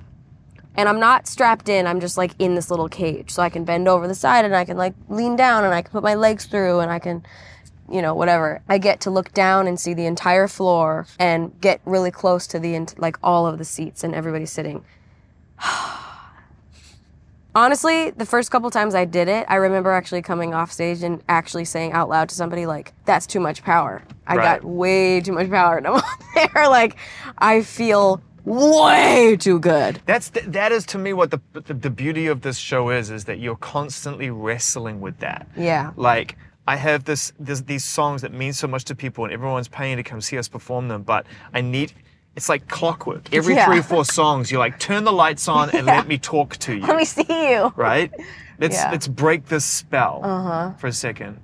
[0.78, 3.32] And I'm not strapped in, I'm just like in this little cage.
[3.32, 5.82] So I can bend over the side and I can like lean down and I
[5.82, 7.26] can put my legs through and I can,
[7.90, 8.62] you know, whatever.
[8.68, 12.60] I get to look down and see the entire floor and get really close to
[12.60, 14.84] the, like all of the seats and everybody sitting.
[17.54, 21.24] Honestly, the first couple times I did it, I remember actually coming off stage and
[21.30, 24.04] actually saying out loud to somebody like, "That's too much power.
[24.28, 24.44] I Right.
[24.62, 26.04] got way too much power." And I'm up
[26.36, 26.98] there like,
[27.38, 30.02] I feel way too good.
[30.06, 33.10] That's the, that is to me what the, the the beauty of this show is
[33.10, 35.48] is that you're constantly wrestling with that.
[35.56, 35.92] Yeah.
[35.96, 39.68] Like I have this, this these songs that mean so much to people and everyone's
[39.68, 41.94] paying to come see us perform them, but I need
[42.36, 43.34] it's like clockwork.
[43.34, 43.66] Every Yeah.
[43.66, 46.74] three or four songs, you're like, turn the lights on and let me talk to
[46.76, 46.82] you.
[46.86, 47.72] Let me see you.
[47.78, 48.12] right?
[48.60, 48.92] Let's Yeah.
[48.92, 50.74] let's break this spell Uh-huh.
[50.78, 51.40] for a second.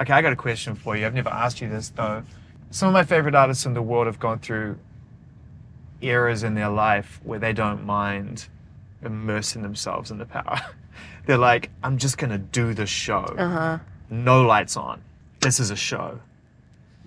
[0.00, 1.06] Okay, I got a question for you.
[1.06, 2.22] I've never asked you this though.
[2.70, 4.78] Some of my favorite artists in the world have gone through
[6.00, 8.48] eras in their life where they don't mind
[9.02, 10.60] immersing themselves in the power.
[11.26, 13.24] They're like, I'm just gonna do the show.
[13.38, 13.78] Uh-huh.
[14.14, 15.02] No lights on.
[15.40, 16.20] This is a show.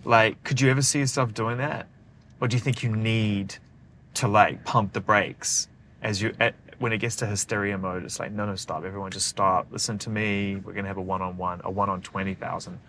[0.03, 1.87] Like, could you ever see yourself doing that?
[2.41, 3.55] Or do you think you need
[4.15, 5.67] to like pump the brakes
[6.01, 8.03] as you at, when it gets to hysteria mode?
[8.03, 8.83] It's like, no, no, stop.
[8.83, 9.67] Everyone just stop.
[9.71, 10.57] Listen to me.
[10.57, 12.79] We're gonna have a one-on-one, a one on twenty thousand.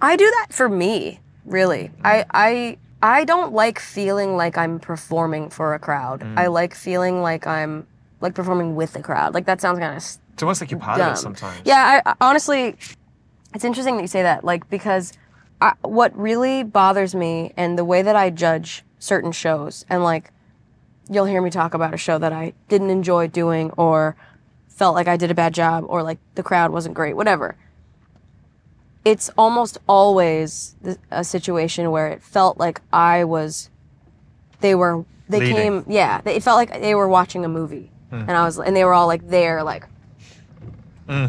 [0.00, 1.84] I do that for me, really.
[1.88, 1.92] Mm.
[2.04, 6.20] I I I don't like feeling like I'm performing for a crowd.
[6.20, 6.38] Mm.
[6.38, 7.86] I like feeling like I'm
[8.20, 9.34] like performing with the crowd.
[9.34, 11.10] Like that sounds kind of It's almost like you're part dumb.
[11.10, 11.60] of it sometimes.
[11.64, 12.76] Yeah, I honestly,
[13.54, 14.44] it's interesting that you say that.
[14.44, 15.12] Like because
[15.60, 20.30] I, what really bothers me and the way that I judge certain shows, and like
[21.10, 24.16] you'll hear me talk about a show that I didn't enjoy doing or
[24.68, 27.56] felt like I did a bad job or like the crowd wasn't great, whatever.
[29.04, 30.74] It's almost always
[31.10, 33.68] a situation where it felt like I was,
[34.60, 35.56] they were, they Leading.
[35.56, 37.90] came, yeah, they- it felt like they were watching a movie.
[38.08, 38.20] Hmm.
[38.20, 39.86] And I was, and they were all like there, like,
[41.06, 41.26] hmm.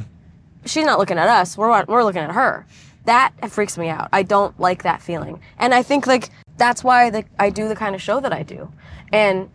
[0.65, 1.57] She's not looking at us.
[1.57, 2.65] We're we're looking at her.
[3.05, 4.09] That freaks me out.
[4.11, 5.39] I don't like that feeling.
[5.59, 8.41] And I think like that's why the, I do the kind of show that I
[8.43, 8.71] do.
[9.13, 9.49] And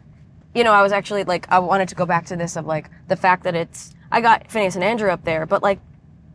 [0.55, 2.91] you know, I was actually like I wanted to go back to this of like
[3.09, 5.81] the fact that it's I got Phineas and Andrew up there, but like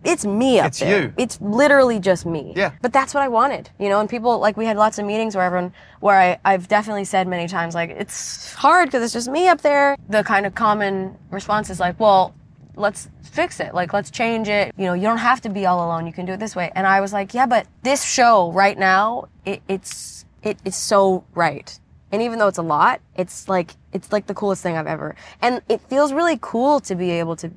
[0.03, 1.03] it's me up It's there.
[1.03, 1.13] you.
[1.17, 2.53] It's literally just me.
[2.55, 2.73] Yeah.
[2.81, 3.99] But that's what I wanted, you know.
[3.99, 7.27] And people like we had lots of meetings where everyone, where I I've definitely said
[7.27, 9.95] many times like it's hard because it's just me up there.
[10.09, 12.35] The kind of common response is like, well,
[12.77, 13.73] let's fix it.
[13.73, 14.73] Like let's change it.
[14.77, 16.05] You know, you don't have to be all alone.
[16.07, 16.71] You can do it this way.
[16.75, 21.23] And I was like, yeah, but this show right now, it, it's it, it's so
[21.33, 21.79] right.
[22.11, 25.15] And even though it's a lot, it's like it's like the coolest thing I've ever.
[25.41, 27.51] And it feels really cool to be able to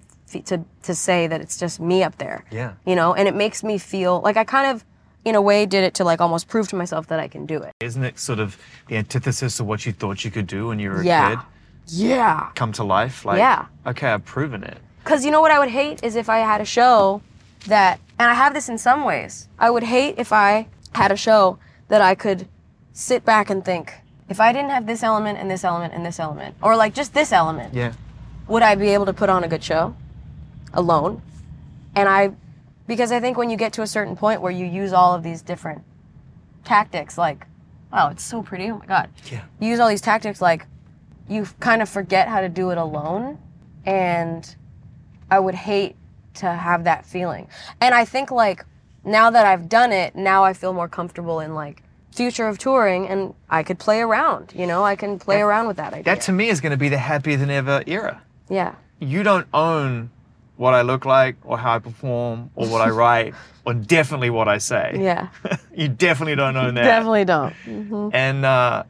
[0.44, 2.74] to to say that it's just me up there Yeah.
[2.85, 4.85] you know and it makes me feel like i kind of
[5.24, 7.62] in a way did it to like almost prove to myself that i can do
[7.62, 10.78] it Isn't it sort of the antithesis of what you thought you could do when
[10.81, 11.28] you were a Yeah.
[11.37, 11.44] kid
[11.87, 13.24] yeah come to life?
[13.24, 13.66] Like, Yeah.
[13.87, 14.76] okay, I've proven it.
[15.02, 17.20] Because you know what i would hate is if i had a show
[17.66, 21.16] that and i have this in some ways i would hate if i had a
[21.16, 21.58] show
[21.88, 22.46] that i could
[22.92, 23.92] sit back and think
[24.28, 27.14] if i didn't have this element and this element and this element or like just
[27.14, 27.92] this element Yeah.
[28.48, 29.94] would I be able to put on a good show
[30.72, 31.20] alone?
[31.94, 32.30] And I,
[32.87, 35.22] because I think when you get to a certain point where you use all of
[35.22, 35.82] these different
[36.64, 37.46] tactics, like,
[37.92, 38.70] wow, it's so pretty.
[38.70, 39.11] Oh my God.
[39.30, 39.42] Yeah.
[39.61, 40.66] You use all these tactics, like,
[41.28, 43.38] you kind of forget how to do it alone.
[43.84, 44.54] And
[45.31, 45.97] I would hate
[46.35, 47.49] to have that feeling.
[47.81, 48.64] And I think, like,
[49.05, 53.07] now that I've done it, now I feel more comfortable in, like, future of touring
[53.07, 56.03] and I could play around, you know, I can play around with that idea.
[56.05, 58.23] That to me is going to be the happier than ever era.
[58.49, 58.75] yeah.
[59.01, 60.11] You don't own
[60.57, 64.49] what I look like or how I perform or what I write or definitely what
[64.49, 64.97] I say.
[64.99, 65.29] Yeah.
[65.77, 66.83] you definitely don't own that.
[66.83, 67.55] Definitely don't.
[68.12, 68.83] And uh,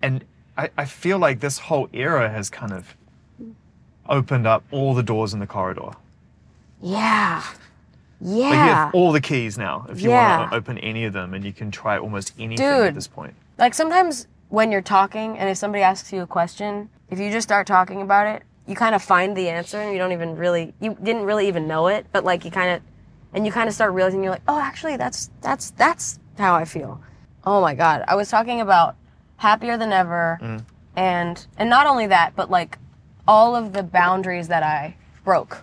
[0.00, 0.24] and
[0.56, 2.96] I, I feel like this whole era has kind of
[4.08, 5.90] opened up all the doors in the corridor.
[6.80, 7.42] Yeah.
[8.20, 10.38] Like you have all the keys now if you Yeah.
[10.38, 13.34] want to open any of them and you can try almost anything at this point.
[13.58, 17.46] Like sometimes when you're talking and if somebody asks you a question, if you just
[17.46, 20.72] start talking about it, you kind of find the answer and you don't even really
[20.80, 22.82] you didn't really even know it, but like you kind of
[23.34, 26.64] and you kind of start realizing you're like, "Oh, actually that's that's that's how I
[26.64, 27.00] feel."
[27.44, 28.04] Oh my god.
[28.08, 28.96] I was talking about
[29.36, 30.64] happier than ever mm.
[30.96, 32.78] and and not only that, but like
[33.26, 35.62] all of the boundaries that I broke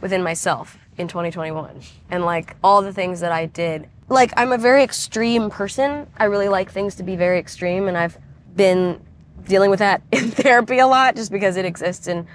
[0.00, 3.88] within myself in 2021 and like all the things that I did.
[4.08, 6.06] Like I'm a very extreme person.
[6.16, 8.18] I really like things to be very extreme and I've
[8.56, 9.00] been
[9.46, 12.26] dealing with that in therapy a lot just because it exists in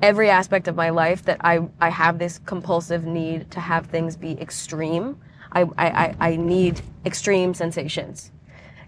[0.00, 4.16] every aspect of my life that I, I have this compulsive need to have things
[4.16, 5.18] be extreme.
[5.52, 8.30] I, I, I, need extreme sensations.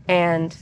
[0.06, 0.54] And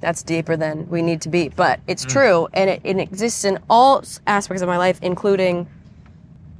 [0.00, 1.48] that's deeper than we need to be.
[1.48, 2.10] But it's mm.
[2.10, 5.68] true, and it, it exists in all aspects of my life, including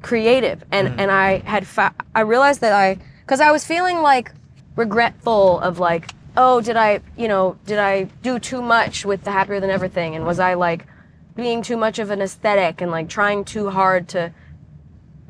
[0.02, 0.64] creative.
[0.70, 0.98] And mm.
[0.98, 4.32] and I had fa- I realized that I because I was feeling like
[4.76, 9.32] regretful of like oh did I you know did I do too much with the
[9.32, 10.86] happier than ever thing and was I like
[11.34, 14.32] being too much of an aesthetic and like trying too hard to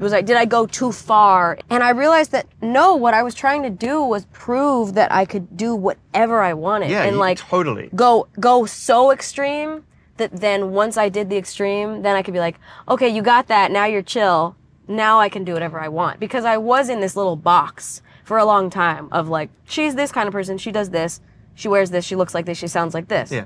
[0.02, 1.58] was like, did I go too far?
[1.70, 5.24] And I realized that no, what I was trying to do was prove that I
[5.24, 6.90] could do whatever I wanted.
[6.90, 7.90] Yeah, and you- like totally.
[7.94, 9.84] go go so extreme
[10.18, 12.58] that then once I did the extreme, then I could be like,
[12.88, 13.70] okay, you got that.
[13.70, 14.56] Now you're chill.
[14.88, 18.36] Now I can do whatever I want because I was in this little box for
[18.38, 20.58] a long time of like, she's this kind of person.
[20.58, 21.20] She does this.
[21.54, 22.04] She wears this.
[22.04, 22.58] She looks like this.
[22.58, 23.30] She sounds like this.
[23.30, 23.44] Yeah.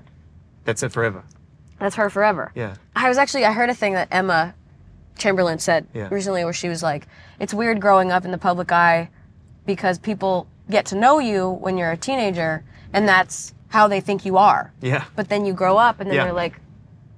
[0.65, 1.25] That's it forever.
[1.79, 2.53] That's her forever.
[2.55, 2.75] Yeah.
[2.95, 4.55] I was actually I heard a thing that Emma
[5.19, 6.09] Chamberlain said Yeah.
[6.11, 7.07] recently where she was like,
[7.41, 9.09] It's weird growing up in the public eye
[9.67, 14.25] because people get to know you when you're a teenager and that's how they think
[14.25, 14.73] you are.
[14.81, 15.05] Yeah.
[15.17, 16.25] But then you grow up and then Yeah.
[16.25, 16.55] they're like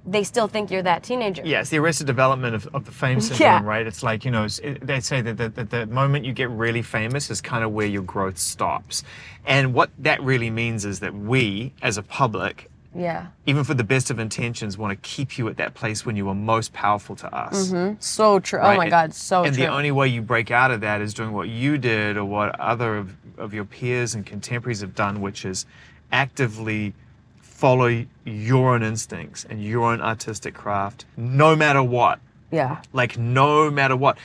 [0.07, 1.41] they still think you're that teenager.
[1.43, 3.63] Yeah, it's the arrested development of, of the fame syndrome, Yeah.
[3.63, 3.87] right?
[3.87, 6.83] It's like, you know, it, they say that the, that the moment you get really
[6.83, 9.01] famous is kind of where your growth stops.
[9.47, 13.27] And what that really means is that we, as a public, Yeah.
[13.45, 16.29] even for the best of intentions, want to keep you at that place when you
[16.29, 17.69] are most powerful to us.
[17.69, 17.95] Mm-hmm.
[17.99, 18.59] So true.
[18.59, 18.75] Oh right?
[18.75, 19.47] Oh my God, so true.
[19.47, 22.23] And the only way you break out of that is doing what you did or
[22.25, 25.65] what other of, of your peers and contemporaries have done, which is
[26.11, 26.93] actively
[27.41, 32.19] follow your own instincts and your own artistic craft, no matter what.
[32.51, 32.81] yeah.
[32.93, 34.17] Like, no matter what.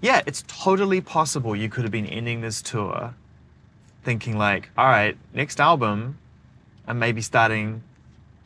[0.00, 3.14] Yeah, it's totally possible you could have been ending this tour
[4.04, 6.18] thinking, like, all right, next album,
[6.86, 7.82] I'm maybe starting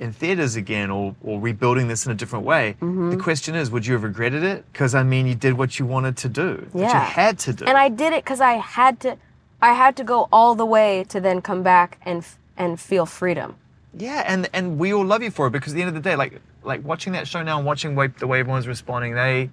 [0.01, 2.75] in theaters again or, or rebuilding this in a different way.
[2.81, 3.11] Mm-hmm.
[3.11, 4.65] The question is, would you have regretted it?
[4.73, 7.65] Because, I mean, you did what you wanted to do, what you had to do.
[7.67, 9.17] And I did it because I had to
[9.63, 12.25] I had to go all the way to then come back and
[12.57, 13.57] and feel freedom.
[13.93, 16.09] Yeah, and and we all love you for it because at the end of the
[16.09, 19.51] day, like like watching that show now and watching way, the way everyone's responding, they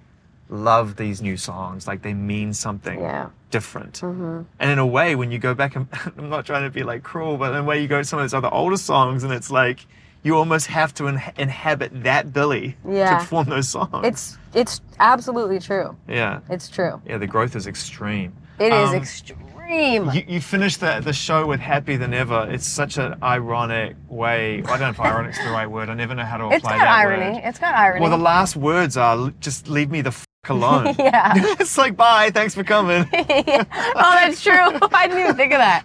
[0.48, 1.86] love these new songs.
[1.86, 3.28] Like they mean something Yeah.
[3.50, 4.02] different.
[4.02, 7.02] And in a way, when you go back and I'm not trying to be like
[7.02, 9.32] cruel, but in a way, you go to some of those other older songs, and
[9.32, 9.86] it's like
[10.22, 13.10] you almost have to in- inhabit that Billie Yeah.
[13.10, 13.90] to perform those songs.
[14.04, 15.96] It's it's absolutely true.
[16.08, 17.00] yeah, It's true.
[17.06, 17.18] yeah.
[17.18, 18.32] The growth is extreme.
[18.58, 20.10] It is Um, extreme.
[20.12, 22.48] You, you finished the, the show with Happier Than Ever.
[22.50, 24.60] It's such an ironic way.
[24.64, 25.90] I don't know if ironic's the right word.
[25.90, 27.32] I never know how to apply It's got that irony.
[27.34, 27.42] word.
[27.44, 28.00] It's got irony.
[28.00, 30.94] Well, the last words are just leave me the f- alone.
[30.98, 31.32] Yeah.
[31.60, 33.06] it's like bye, thanks for coming.
[33.12, 34.54] oh, that's true.
[34.54, 35.84] I didn't even think of that.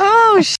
[0.00, 0.56] Oh, sh-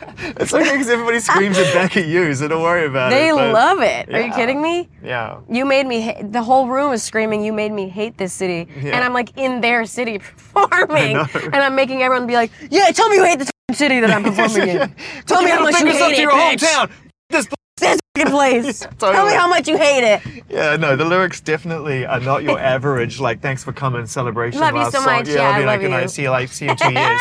[0.40, 3.34] it's okay because everybody screams it back at you, so don't worry about they it.
[3.34, 4.12] They love it.
[4.14, 4.88] Are you kidding me?
[5.02, 5.40] Yeah.
[5.50, 6.02] You made me.
[6.02, 7.44] Ha- the whole room is screaming.
[7.44, 8.94] You made me hate this city, Yeah.
[8.96, 10.18] and I'm like in their city
[10.52, 14.10] performing, and I'm making everyone be like, "Yeah, tell me you hate this city that
[14.10, 14.94] I'm performing in.
[15.26, 16.90] Tell me how much you hate it, your hometown.
[18.24, 18.30] This
[18.66, 18.98] This f***ing place.
[18.98, 20.44] Tell me how much you hate it.
[20.48, 23.20] Yeah, no, the lyrics definitely are not your average.
[23.20, 24.60] Like, thanks for coming celebration.
[24.60, 25.04] Love you so song.
[25.06, 25.28] much.
[25.28, 26.08] Yeah, Yeah, I'll be like, and I you.
[26.08, 27.20] see you like see you in two years.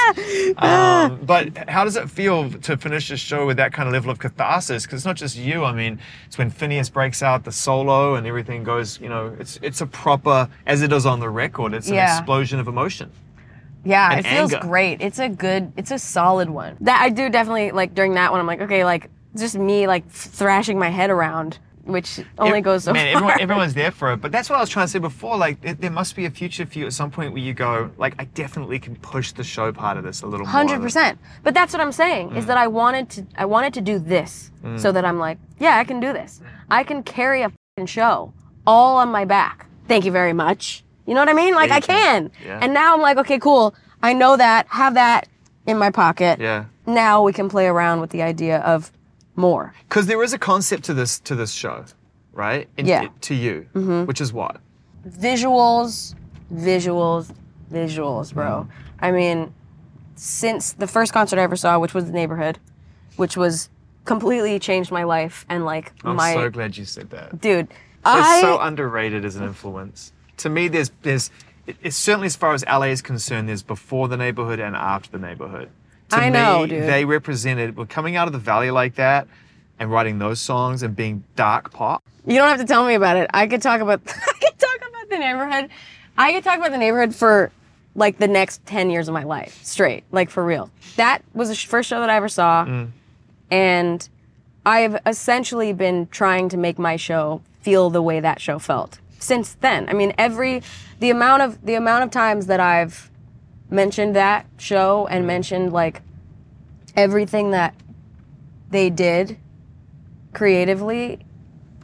[0.57, 4.11] um, but how does it feel to finish a show with that kind of level
[4.11, 4.83] of catharsis?
[4.85, 5.63] Because it's not just you.
[5.65, 8.99] I mean, it's when Finneas breaks out the solo and everything goes.
[8.99, 11.73] You know, it's it's a proper as it is on the record.
[11.73, 12.17] It's an Yeah.
[12.17, 13.11] explosion of emotion.
[13.85, 14.67] Yeah, it feels anger.
[14.67, 15.01] great.
[15.01, 16.75] It's a good, it's a solid one.
[16.81, 18.41] That I do definitely like during that one.
[18.41, 22.83] I'm like, okay, like just me like thrashing my head around, which only Ev- goes
[22.83, 23.15] so man, far.
[23.15, 24.17] everyone, everyone's there for it.
[24.17, 25.37] But that's what I was trying to say before.
[25.37, 27.91] Like, there, there must be a future for you at some point where you go,
[27.97, 30.51] like, I definitely can push the show part of this a little more.
[30.51, 31.19] Hundred percent.
[31.43, 32.47] But that's what I'm saying is mm.
[32.47, 34.79] that I wanted to I wanted to do this mm.
[34.79, 36.41] so that I'm like, yeah, I can do this.
[36.69, 38.33] I can carry a fing show
[38.65, 39.67] all on my back.
[39.87, 40.83] Thank you very much.
[41.05, 41.55] You know what I mean?
[41.55, 42.29] Like Yeah, I can.
[42.29, 42.31] can.
[42.45, 42.59] Yeah.
[42.61, 43.73] And now I'm like, okay, cool.
[44.03, 44.67] I know that.
[44.67, 45.27] Have that
[45.65, 46.39] in my pocket.
[46.39, 46.65] Yeah.
[46.85, 48.91] Now we can play around with the idea of
[49.37, 49.73] more.
[49.87, 51.85] Because there is a concept to this to this show,
[52.33, 52.67] right?
[52.77, 53.07] In- Yeah.
[53.21, 54.05] to you, mm-hmm.
[54.05, 54.59] which is what?
[55.07, 56.15] visuals,
[56.53, 57.31] visuals,
[57.71, 58.67] visuals, bro.
[58.67, 59.05] Mm-hmm.
[59.05, 59.53] I mean,
[60.15, 62.59] since the first concert I ever saw, which was the neighborhood,
[63.15, 63.69] which was
[64.05, 67.39] completely changed my life and like my I'm so glad you said that.
[67.39, 67.67] dude.
[67.69, 70.13] It's I so underrated as an influence.
[70.37, 71.29] To me, there's there's
[71.81, 75.19] it's certainly as far as LA is concerned, there's before the neighborhood and after the
[75.19, 75.69] neighborhood.
[76.09, 76.83] To I me, know, dude.
[76.83, 79.27] they represented well, coming out of the valley like that
[79.79, 82.03] and writing those songs and being dark pop.
[82.25, 83.29] you don't have to tell me about it.
[83.33, 85.69] I could talk about I could talk about the neighborhood.
[86.17, 87.51] I could talk about the neighborhood for
[87.95, 90.69] like the next 10 years of my life straight, like for real.
[90.95, 92.65] That was the first show that I ever saw.
[92.65, 92.89] Mm.
[93.51, 94.09] And
[94.65, 98.99] I've essentially been trying to make my show feel the way that show felt.
[99.19, 99.89] since then.
[99.89, 100.61] I mean, every
[100.99, 103.09] the amount of the amount of times that I've
[103.69, 106.01] mentioned that show and mentioned like
[106.95, 107.73] everything that
[108.69, 109.37] they did
[110.33, 111.19] creatively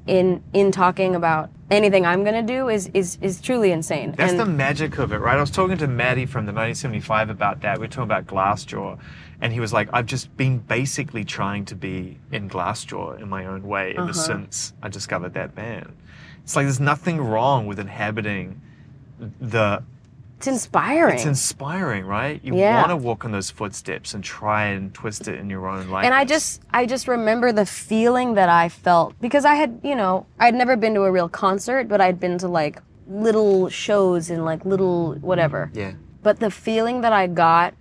[0.06, 4.14] in in talking about anything I'm gonna do is is is truly insane.
[4.18, 5.38] That's and the magic of it, right?
[5.38, 7.80] I was talking to Matty from the 1975 about that.
[7.80, 8.98] We were talking about Glassjaw,
[9.42, 13.46] and he was like, "I've just been basically trying to be in Glassjaw in my
[13.46, 14.14] own way ever Uh-huh.
[14.14, 15.94] since I discovered that band."
[16.44, 18.62] It's like there's nothing wrong with inhabiting
[19.40, 19.84] the.
[20.44, 21.16] It's inspiring.
[21.16, 22.40] It's inspiring, right?
[22.44, 22.80] You Yeah.
[22.80, 26.04] want to walk in those footsteps and try and twist it in your own life.
[26.06, 29.96] and I just I just remember the feeling that I felt because I had, you
[29.96, 34.30] know, I'd never been to a real concert, but I'd been to like little shows
[34.30, 35.70] and like little whatever.
[35.74, 35.92] Mm, yeah,
[36.22, 37.74] But the feeling that I got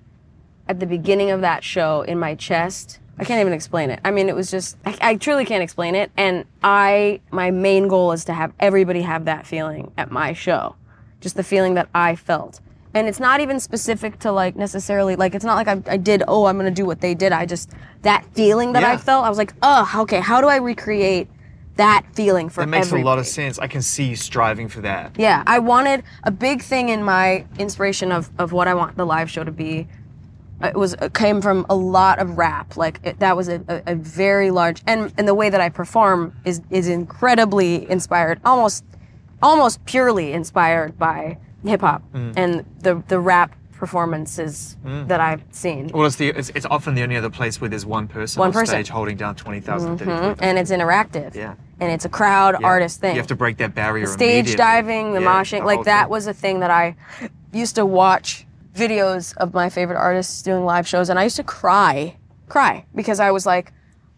[0.68, 4.00] at the beginning of that show in my chest, I can't even explain it.
[4.04, 6.10] I mean, it was just, I, I truly can't explain it.
[6.16, 10.74] And I, my main goal is to have everybody have that feeling at my show.
[11.22, 12.60] Just the feeling that I felt.
[12.94, 16.22] And it's not even specific to like necessarily, like, it's not like I, I did,
[16.28, 17.32] oh, I'm to do what they did.
[17.32, 17.70] I just,
[18.02, 21.28] that feeling that I felt, I was like, oh, okay, how do I recreate
[21.76, 23.28] that feeling for that makes a lot of everybody?
[23.28, 23.58] sense.
[23.58, 25.16] I can see you striving for that.
[25.16, 29.06] Yeah, I wanted a big thing in my inspiration of, of what I want the
[29.06, 29.88] live show to be.
[30.62, 32.76] uh, It was it came from a lot of rap.
[32.76, 35.70] Like it, that was a, a, a very large and and the way that I
[35.70, 38.84] perform is is incredibly inspired, almost
[39.42, 42.32] almost purely inspired by hip hop Mm.
[42.36, 44.76] and the the rap performances
[45.08, 45.90] that I've seen.
[45.92, 48.48] Well, it's the it's, it's often the only other place where there's one person One
[48.48, 48.66] on person.
[48.68, 51.34] stage holding down 20,000, 30,000 Mhm, And it's interactive.
[51.34, 51.54] Yeah.
[51.80, 52.66] And it's a crowd Yeah.
[52.68, 53.14] artist thing.
[53.16, 54.06] You have to break that barrier.
[54.06, 56.10] stage diving, the Yeah, moshing, the like that thing.
[56.10, 56.94] was a thing that I
[57.52, 61.44] used to watch videos of my favorite artists doing live shows, and I used to
[61.44, 62.16] cry,
[62.48, 63.72] cry because I was like,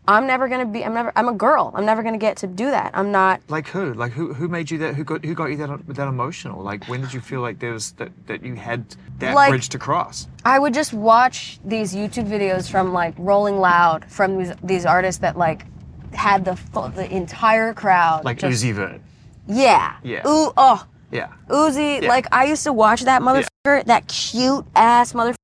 [0.06, 0.84] I'm never gonna be.
[0.84, 1.12] I'm never.
[1.16, 1.72] I'm a girl.
[1.74, 2.90] I'm never gonna get to do that.
[2.94, 3.40] I'm not.
[3.48, 3.94] Like who?
[3.94, 4.34] Like who?
[4.34, 4.94] Who made you that?
[4.94, 6.62] Who got who got you that that emotional?
[6.62, 8.84] Like when did you feel like there was that that you had
[9.20, 10.28] that Like- bridge to cross?
[10.44, 15.20] I would just watch these YouTube videos from like Rolling Loud from these these artists
[15.22, 15.64] that like
[16.12, 16.58] had the
[16.94, 19.00] the entire crowd Like just, Uzi Vert.
[19.46, 19.96] Yeah.
[20.02, 20.26] Yeah.
[20.26, 20.52] Ooh.
[20.56, 20.86] Oh.
[21.10, 21.28] Yeah.
[21.48, 22.08] Uzi, Yeah.
[22.08, 25.34] like I used to watch that motherfucker, that cute ass motherfucker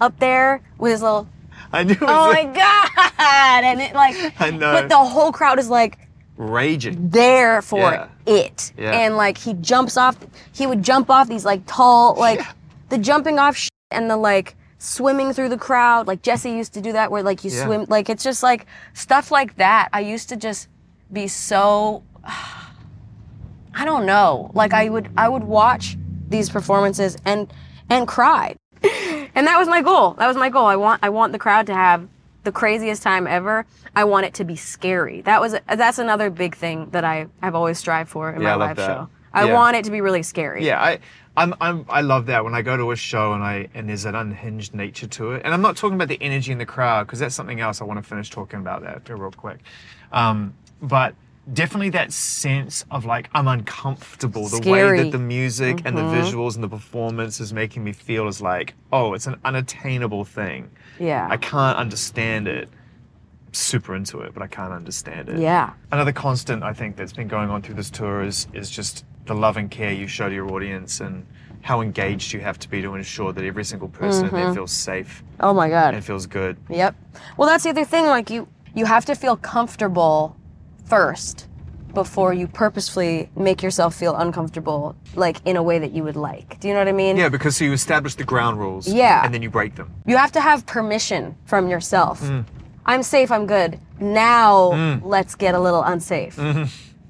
[0.00, 1.26] up there with his little
[1.72, 1.96] I knew.
[2.00, 3.64] Oh my god!
[3.64, 4.72] And it like, I know.
[4.72, 5.98] but the whole crowd is like
[6.36, 7.10] raging.
[7.10, 8.08] there for Yeah.
[8.26, 8.92] it, Yeah.
[8.92, 10.16] and like he jumps off.
[10.52, 12.40] He would jump off these like tall, like
[12.88, 16.06] the jumping off shit and the like swimming through the crowd.
[16.06, 17.64] Like Jesse used to do that, where like you Yeah.
[17.66, 17.86] swim.
[17.88, 19.88] Like it's just like stuff like that.
[19.92, 20.68] I used to just
[21.12, 22.02] be so.
[23.72, 24.50] I don't know.
[24.54, 25.96] Like I would, I would watch
[26.28, 27.52] these performances and
[27.88, 30.12] and cry and that was my goal.
[30.14, 30.66] That was my goal.
[30.66, 32.06] I want I want the crowd to have
[32.44, 33.66] the craziest time ever.
[33.94, 35.20] I want it to be scary.
[35.22, 38.66] That was that's another big thing that I have always strived for in Yeah, my
[38.66, 38.86] live that.
[38.86, 39.08] show.
[39.32, 39.54] I Yeah.
[39.54, 40.64] want it to be really scary.
[40.66, 40.98] Yeah, I,
[41.36, 44.04] I'm, I'm, I love that when I go to a show and I and there's
[44.04, 45.42] an unhinged nature to it.
[45.44, 47.80] And I'm not talking about the energy in the crowd because that's something else.
[47.80, 49.58] I want to finish talking about that real quick.
[50.12, 51.14] Um, but
[51.52, 54.48] definitely that sense of like I'm uncomfortable.
[54.48, 54.98] The way Scary.
[54.98, 55.10] Mm-hmm.
[55.10, 58.74] that the music and the visuals and the performance is making me feel is like,
[58.92, 60.70] oh, it's an unattainable thing.
[60.98, 61.26] Yeah.
[61.30, 62.68] I can't understand it.
[63.52, 65.38] Super into it, but I can't understand it.
[65.40, 65.72] Yeah.
[65.90, 69.34] Another constant I think that's been going on through this tour is is just the
[69.34, 71.26] love and care you show to your audience and
[71.62, 74.36] how engaged you have to be to ensure that every single person Mm-hmm.
[74.36, 75.94] there feels safe Oh my god.
[75.94, 76.56] and feels good.
[76.68, 76.94] Yep.
[77.36, 78.06] Well, that's the other thing.
[78.06, 80.36] Like you, you have to feel comfortable
[80.90, 81.46] first
[81.94, 86.60] before you purposefully make yourself feel uncomfortable, like in a way that you would like.
[86.60, 87.16] Do you know what I mean?
[87.16, 88.86] Yeah, because so you establish the ground rules.
[88.86, 89.24] Yeah.
[89.24, 89.92] And then you break them.
[90.06, 92.20] You have to have permission from yourself.
[92.20, 92.44] Mm.
[92.86, 93.78] I'm safe, I'm good.
[93.98, 96.36] Now let's get a little unsafe.
[96.36, 96.64] Mm-hmm.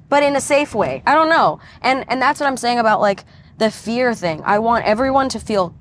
[0.08, 1.02] But in a safe way.
[1.06, 1.60] I don't know.
[1.82, 3.24] And and that's what I'm saying about like
[3.58, 4.42] the fear thing.
[4.44, 5.74] I want everyone to feel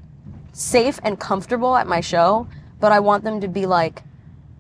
[0.54, 2.48] safe and comfortable at my show,
[2.80, 4.04] but I want them to be like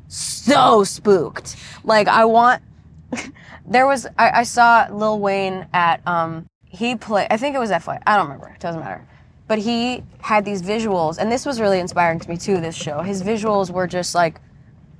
[0.07, 1.55] so spooked.
[1.83, 2.63] Like I want
[3.67, 7.71] there was I, I saw Lil Wayne at um he played I think it was
[7.71, 9.05] FY I don't remember it doesn't matter
[9.47, 13.01] but he had these visuals and this was really inspiring to me too this show
[13.01, 14.39] his visuals were just like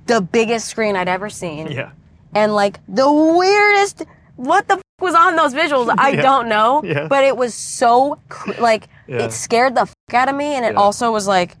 [0.06, 1.90] the biggest screen I'd ever seen Yeah.
[2.34, 4.04] and like the weirdest
[4.36, 6.22] what the f- was on those visuals I Yeah.
[6.22, 7.06] don't know Yeah.
[7.08, 9.24] but it was so cr- like Yeah.
[9.24, 11.56] it scared the f- out of me and it also was like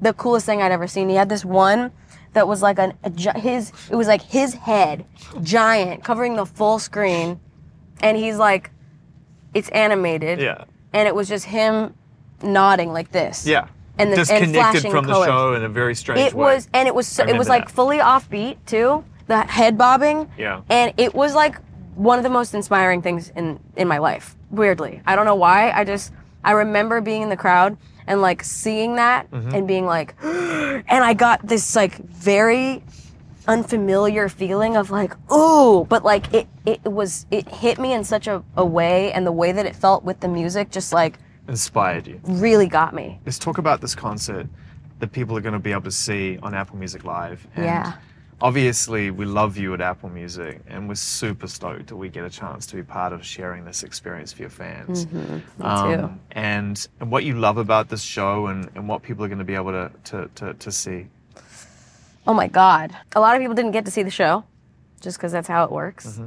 [0.00, 1.92] the coolest thing I'd ever seen he had this one
[2.32, 5.04] that was like an, a gi- his it was like his head
[5.42, 7.40] giant covering the full screen
[8.02, 8.70] and he's like
[9.54, 10.64] it's animated Yeah.
[10.92, 11.94] and it was just him
[12.42, 13.66] nodding like this Yeah.
[13.98, 15.26] and, the, and Disconnected flashing from the colors.
[15.26, 16.54] show in a very strange It way.
[16.54, 17.72] was, and it was, so, it was like that.
[17.74, 19.04] fully offbeat too.
[19.26, 20.28] The head bobbing.
[20.38, 20.62] Yeah.
[20.70, 21.56] And it was like
[21.94, 24.36] one of the most inspiring things in in my life.
[24.50, 25.70] Weirdly, I don't know why.
[25.70, 26.12] I just
[26.42, 27.76] I remember being in the crowd
[28.10, 29.54] and like seeing that mm-hmm.
[29.54, 32.82] and being like, and I got this like very
[33.46, 38.26] unfamiliar feeling of like, ooh, but like it it was it hit me in such
[38.26, 42.08] a, a way and the way that it felt with the music just like Inspired
[42.08, 42.20] you.
[42.24, 43.20] really got me.
[43.24, 44.48] Let's talk about this concert
[44.98, 47.46] that people are going to be able to see on Apple Music Live.
[47.54, 47.92] And Yeah.
[48.42, 52.30] Obviously, we love you at Apple Music, and we're super stoked that we get a
[52.30, 55.04] chance to be part of sharing this experience for your fans.
[55.04, 55.34] Mm-hmm.
[55.34, 56.20] Me Um, too.
[56.32, 59.44] And, and what you love about this show and, and what people are going to
[59.44, 61.06] be able to, to, to, to see.
[62.26, 62.96] Oh my God.
[63.14, 64.44] A lot of people didn't get to see the show
[65.02, 66.06] just because that's how it works.
[66.06, 66.26] Mm-hmm.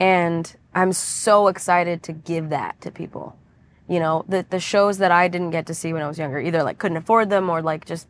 [0.00, 3.36] And I'm so excited to give that to people.
[3.88, 6.40] You know, the, the shows that I didn't get to see when I was younger,
[6.40, 8.08] either like couldn't afford them or like just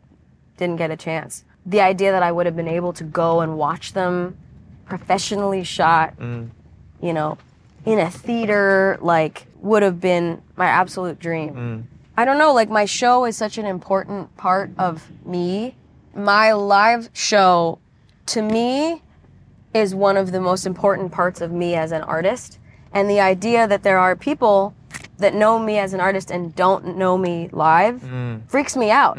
[0.55, 1.43] didn't get a chance.
[1.65, 4.37] The idea that I would have been able to go and watch them
[4.85, 6.49] professionally shot, Mm.
[7.01, 7.37] you know,
[7.85, 11.53] in a theater, like would have been my absolute dream.
[11.53, 11.83] Mm.
[12.17, 15.75] I don't know, like my show is such an important part of me.
[16.15, 17.79] My live show
[18.27, 19.01] to me
[19.73, 22.59] is one of the most important parts of me as an artist.
[22.93, 24.75] And the idea that there are people
[25.17, 28.41] that know me as an artist and don't know me live Mm.
[28.47, 29.17] freaks me out.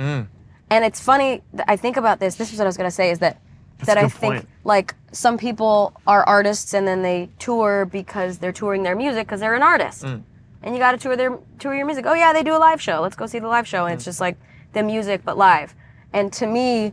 [0.70, 3.10] And it's funny, that I think about this, this is what I was gonna say,
[3.10, 3.38] is that
[3.86, 4.48] that a I think point.
[4.64, 9.40] like some people are artists and then they tour because they're touring their music because
[9.40, 10.22] they're an artist Mm.
[10.62, 12.06] and you got to tour their tour your music.
[12.06, 13.00] Oh yeah, they do a live show.
[13.02, 13.84] Let's go see the live show.
[13.84, 14.36] And it's just like
[14.72, 15.74] the music but live.
[16.12, 16.92] And to me,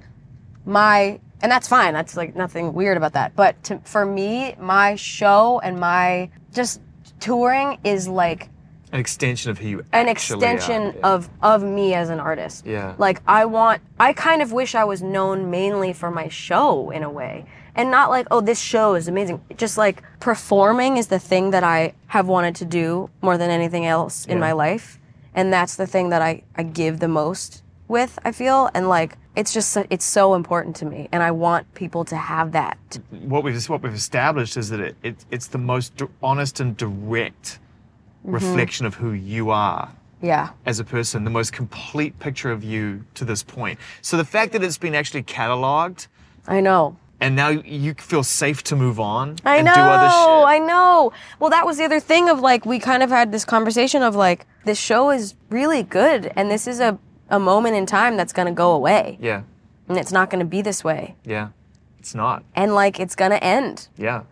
[0.66, 1.94] my and that's fine.
[1.94, 3.36] That's like nothing weird about that.
[3.36, 6.82] But to, for me, my show and my just
[7.20, 8.50] touring is like
[8.92, 10.54] An extension of who you an actually are.
[10.54, 11.08] extension Yeah.
[11.14, 12.66] of of me as an artist.
[12.66, 12.94] Yeah.
[12.98, 17.04] Like I want I kind of wish I was known mainly for my show in
[17.04, 17.46] a way.
[17.74, 19.40] And not like, oh, this show is amazing.
[19.56, 23.86] Just like performing is the thing that I have wanted to do more than anything
[23.86, 24.42] else in Yeah.
[24.48, 25.00] my life.
[25.34, 28.70] And that's the thing that I, I give the most with, I feel.
[28.74, 31.08] And like it's just so- it's so important to me.
[31.14, 32.78] And I want people to have that.
[33.34, 37.60] what we've what we've established is that it, it it's the most honest and direct
[38.24, 38.34] Mm-hmm.
[38.36, 39.90] reflection of who you are
[40.22, 40.50] Yeah.
[40.68, 43.80] as a person, the most complete picture of you to this point.
[44.04, 46.08] So the fact that it's been actually cataloged
[46.48, 46.98] I know.
[47.20, 49.74] and now you feel safe to move on I and know.
[49.74, 50.16] do other shit.
[50.18, 51.12] Oh, I know.
[51.40, 54.16] Well, that was the other thing of like we kind of had this conversation of
[54.16, 57.00] like this show is really good and this is a
[57.32, 59.42] a moment in time that's going to go away yeah,
[59.88, 61.48] and it's not going to be this way yeah.
[62.00, 62.44] It's not.
[62.56, 63.88] and like it's going to end.
[63.98, 64.24] Yeah.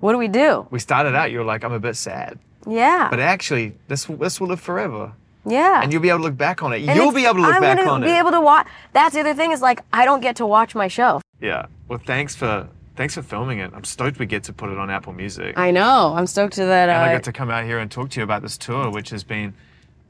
[0.00, 0.66] What do we do?
[0.70, 2.38] We started out, you were like, I'm a bit sad.
[2.66, 3.08] Yeah.
[3.10, 5.12] But actually, this will, this will live forever.
[5.44, 5.80] yeah.
[5.82, 6.82] And you'll be able to look back on it.
[6.86, 8.18] And you'll be able to look I'm back gonna on be it.
[8.18, 8.66] able to watch.
[8.92, 11.20] That's the other thing is like I don't get to watch my show.
[11.40, 11.66] yeah.
[11.88, 13.70] Well, thanks for thanks for filming it.
[13.74, 15.56] I'm stoked we get to put it on Apple Music.
[15.58, 16.14] I know.
[16.16, 16.88] I'm stoked to that.
[16.88, 18.90] and I Uh, got to come out here and talk to you about this tour,
[18.90, 19.54] which has been,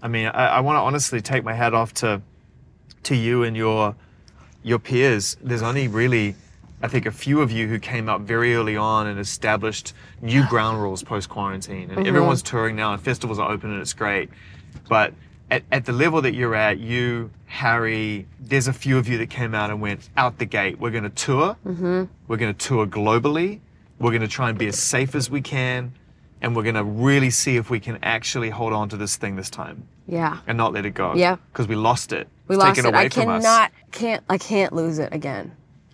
[0.01, 2.23] I mean, I, I want to honestly take my hat off to,
[3.03, 3.95] to you and your,
[4.63, 5.37] your peers.
[5.43, 6.35] There's only really,
[6.83, 10.47] I think, a few of you who came up very early on and established new
[10.49, 11.89] ground rules post quarantine.
[11.89, 11.99] Mm-hmm.
[11.99, 14.29] And everyone's touring now, and festivals are open, and it's great.
[14.89, 15.15] But
[15.51, 19.31] at, at the level that you're at, you, Harry, there's a few of you that
[19.31, 20.79] came out and went out the gate.
[20.79, 21.57] We're going to tour.
[21.65, 22.05] Mm-hmm.
[22.29, 23.61] We're going to tour globally.
[23.99, 25.93] We're going to try and be as safe as we can.
[26.43, 29.37] And we're going to really see if we can actually hold on to this thing
[29.37, 30.41] this time yeah.
[30.47, 31.15] and not let it go.
[31.15, 31.37] Yeah.
[31.51, 32.29] Because we lost it.
[32.47, 32.85] We It's lost it.
[32.85, 33.43] away I from us.
[33.43, 35.53] cannot can't I can't lose it again.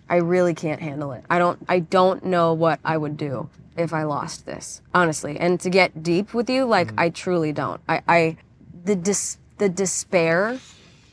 [0.09, 1.23] I really can't handle it.
[1.29, 4.81] I don't I don't know what I would do if I lost this.
[4.93, 5.37] Honestly.
[5.39, 6.99] And to get deep with you, like Mm-hmm.
[6.99, 7.81] I truly don't.
[7.89, 8.37] I, I
[8.85, 10.59] the dis the despair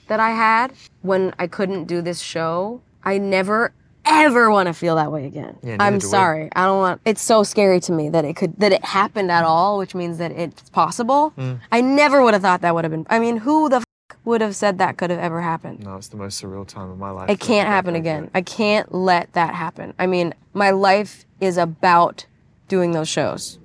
[0.09, 0.72] that I had
[1.03, 3.72] when I couldn't do this show, I never
[4.05, 5.57] ever want to feel that way again.
[5.62, 6.01] Yeah, I'm we.
[6.01, 6.49] sorry.
[6.57, 9.45] I don't want it's so scary to me that it could that it happened at
[9.45, 11.32] all, which means that it's possible.
[11.38, 11.61] Mm.
[11.70, 13.84] I never would have thought that would have been I mean, who the f-
[14.31, 15.85] would have said that could have ever happened?
[15.85, 17.28] No, it's the most surreal time of my life.
[17.28, 18.31] It can't happen again.
[18.35, 19.93] I can't let that happen.
[19.99, 22.26] I mean, my life is about
[22.68, 23.59] doing those shows.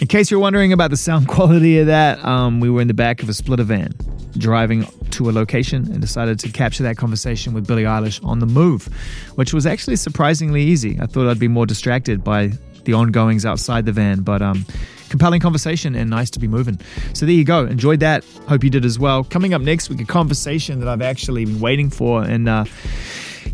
[0.00, 2.94] In case you're wondering about the sound quality of that, um, we were in the
[2.94, 3.94] back of a splitter van
[4.36, 8.46] driving to a location and decided to capture that conversation with Billie Eilish on the
[8.46, 8.86] move,
[9.36, 10.98] which was actually surprisingly easy.
[11.00, 12.52] I thought I'd be more distracted by
[12.84, 14.66] the ongoings outside the van, but um,
[15.08, 16.80] compelling conversation and nice to be moving.
[17.14, 17.66] So there you go.
[17.66, 18.24] Enjoyed that.
[18.48, 19.24] Hope you did as well.
[19.24, 22.64] Coming up next week, a conversation that I've actually been waiting for and uh,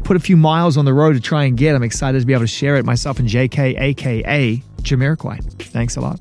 [0.05, 1.75] put a few miles on the road to try and get.
[1.75, 5.63] I'm excited to be able to share it myself and Jay Kay, aka Jamiroquai.
[5.63, 6.21] Thanks a lot.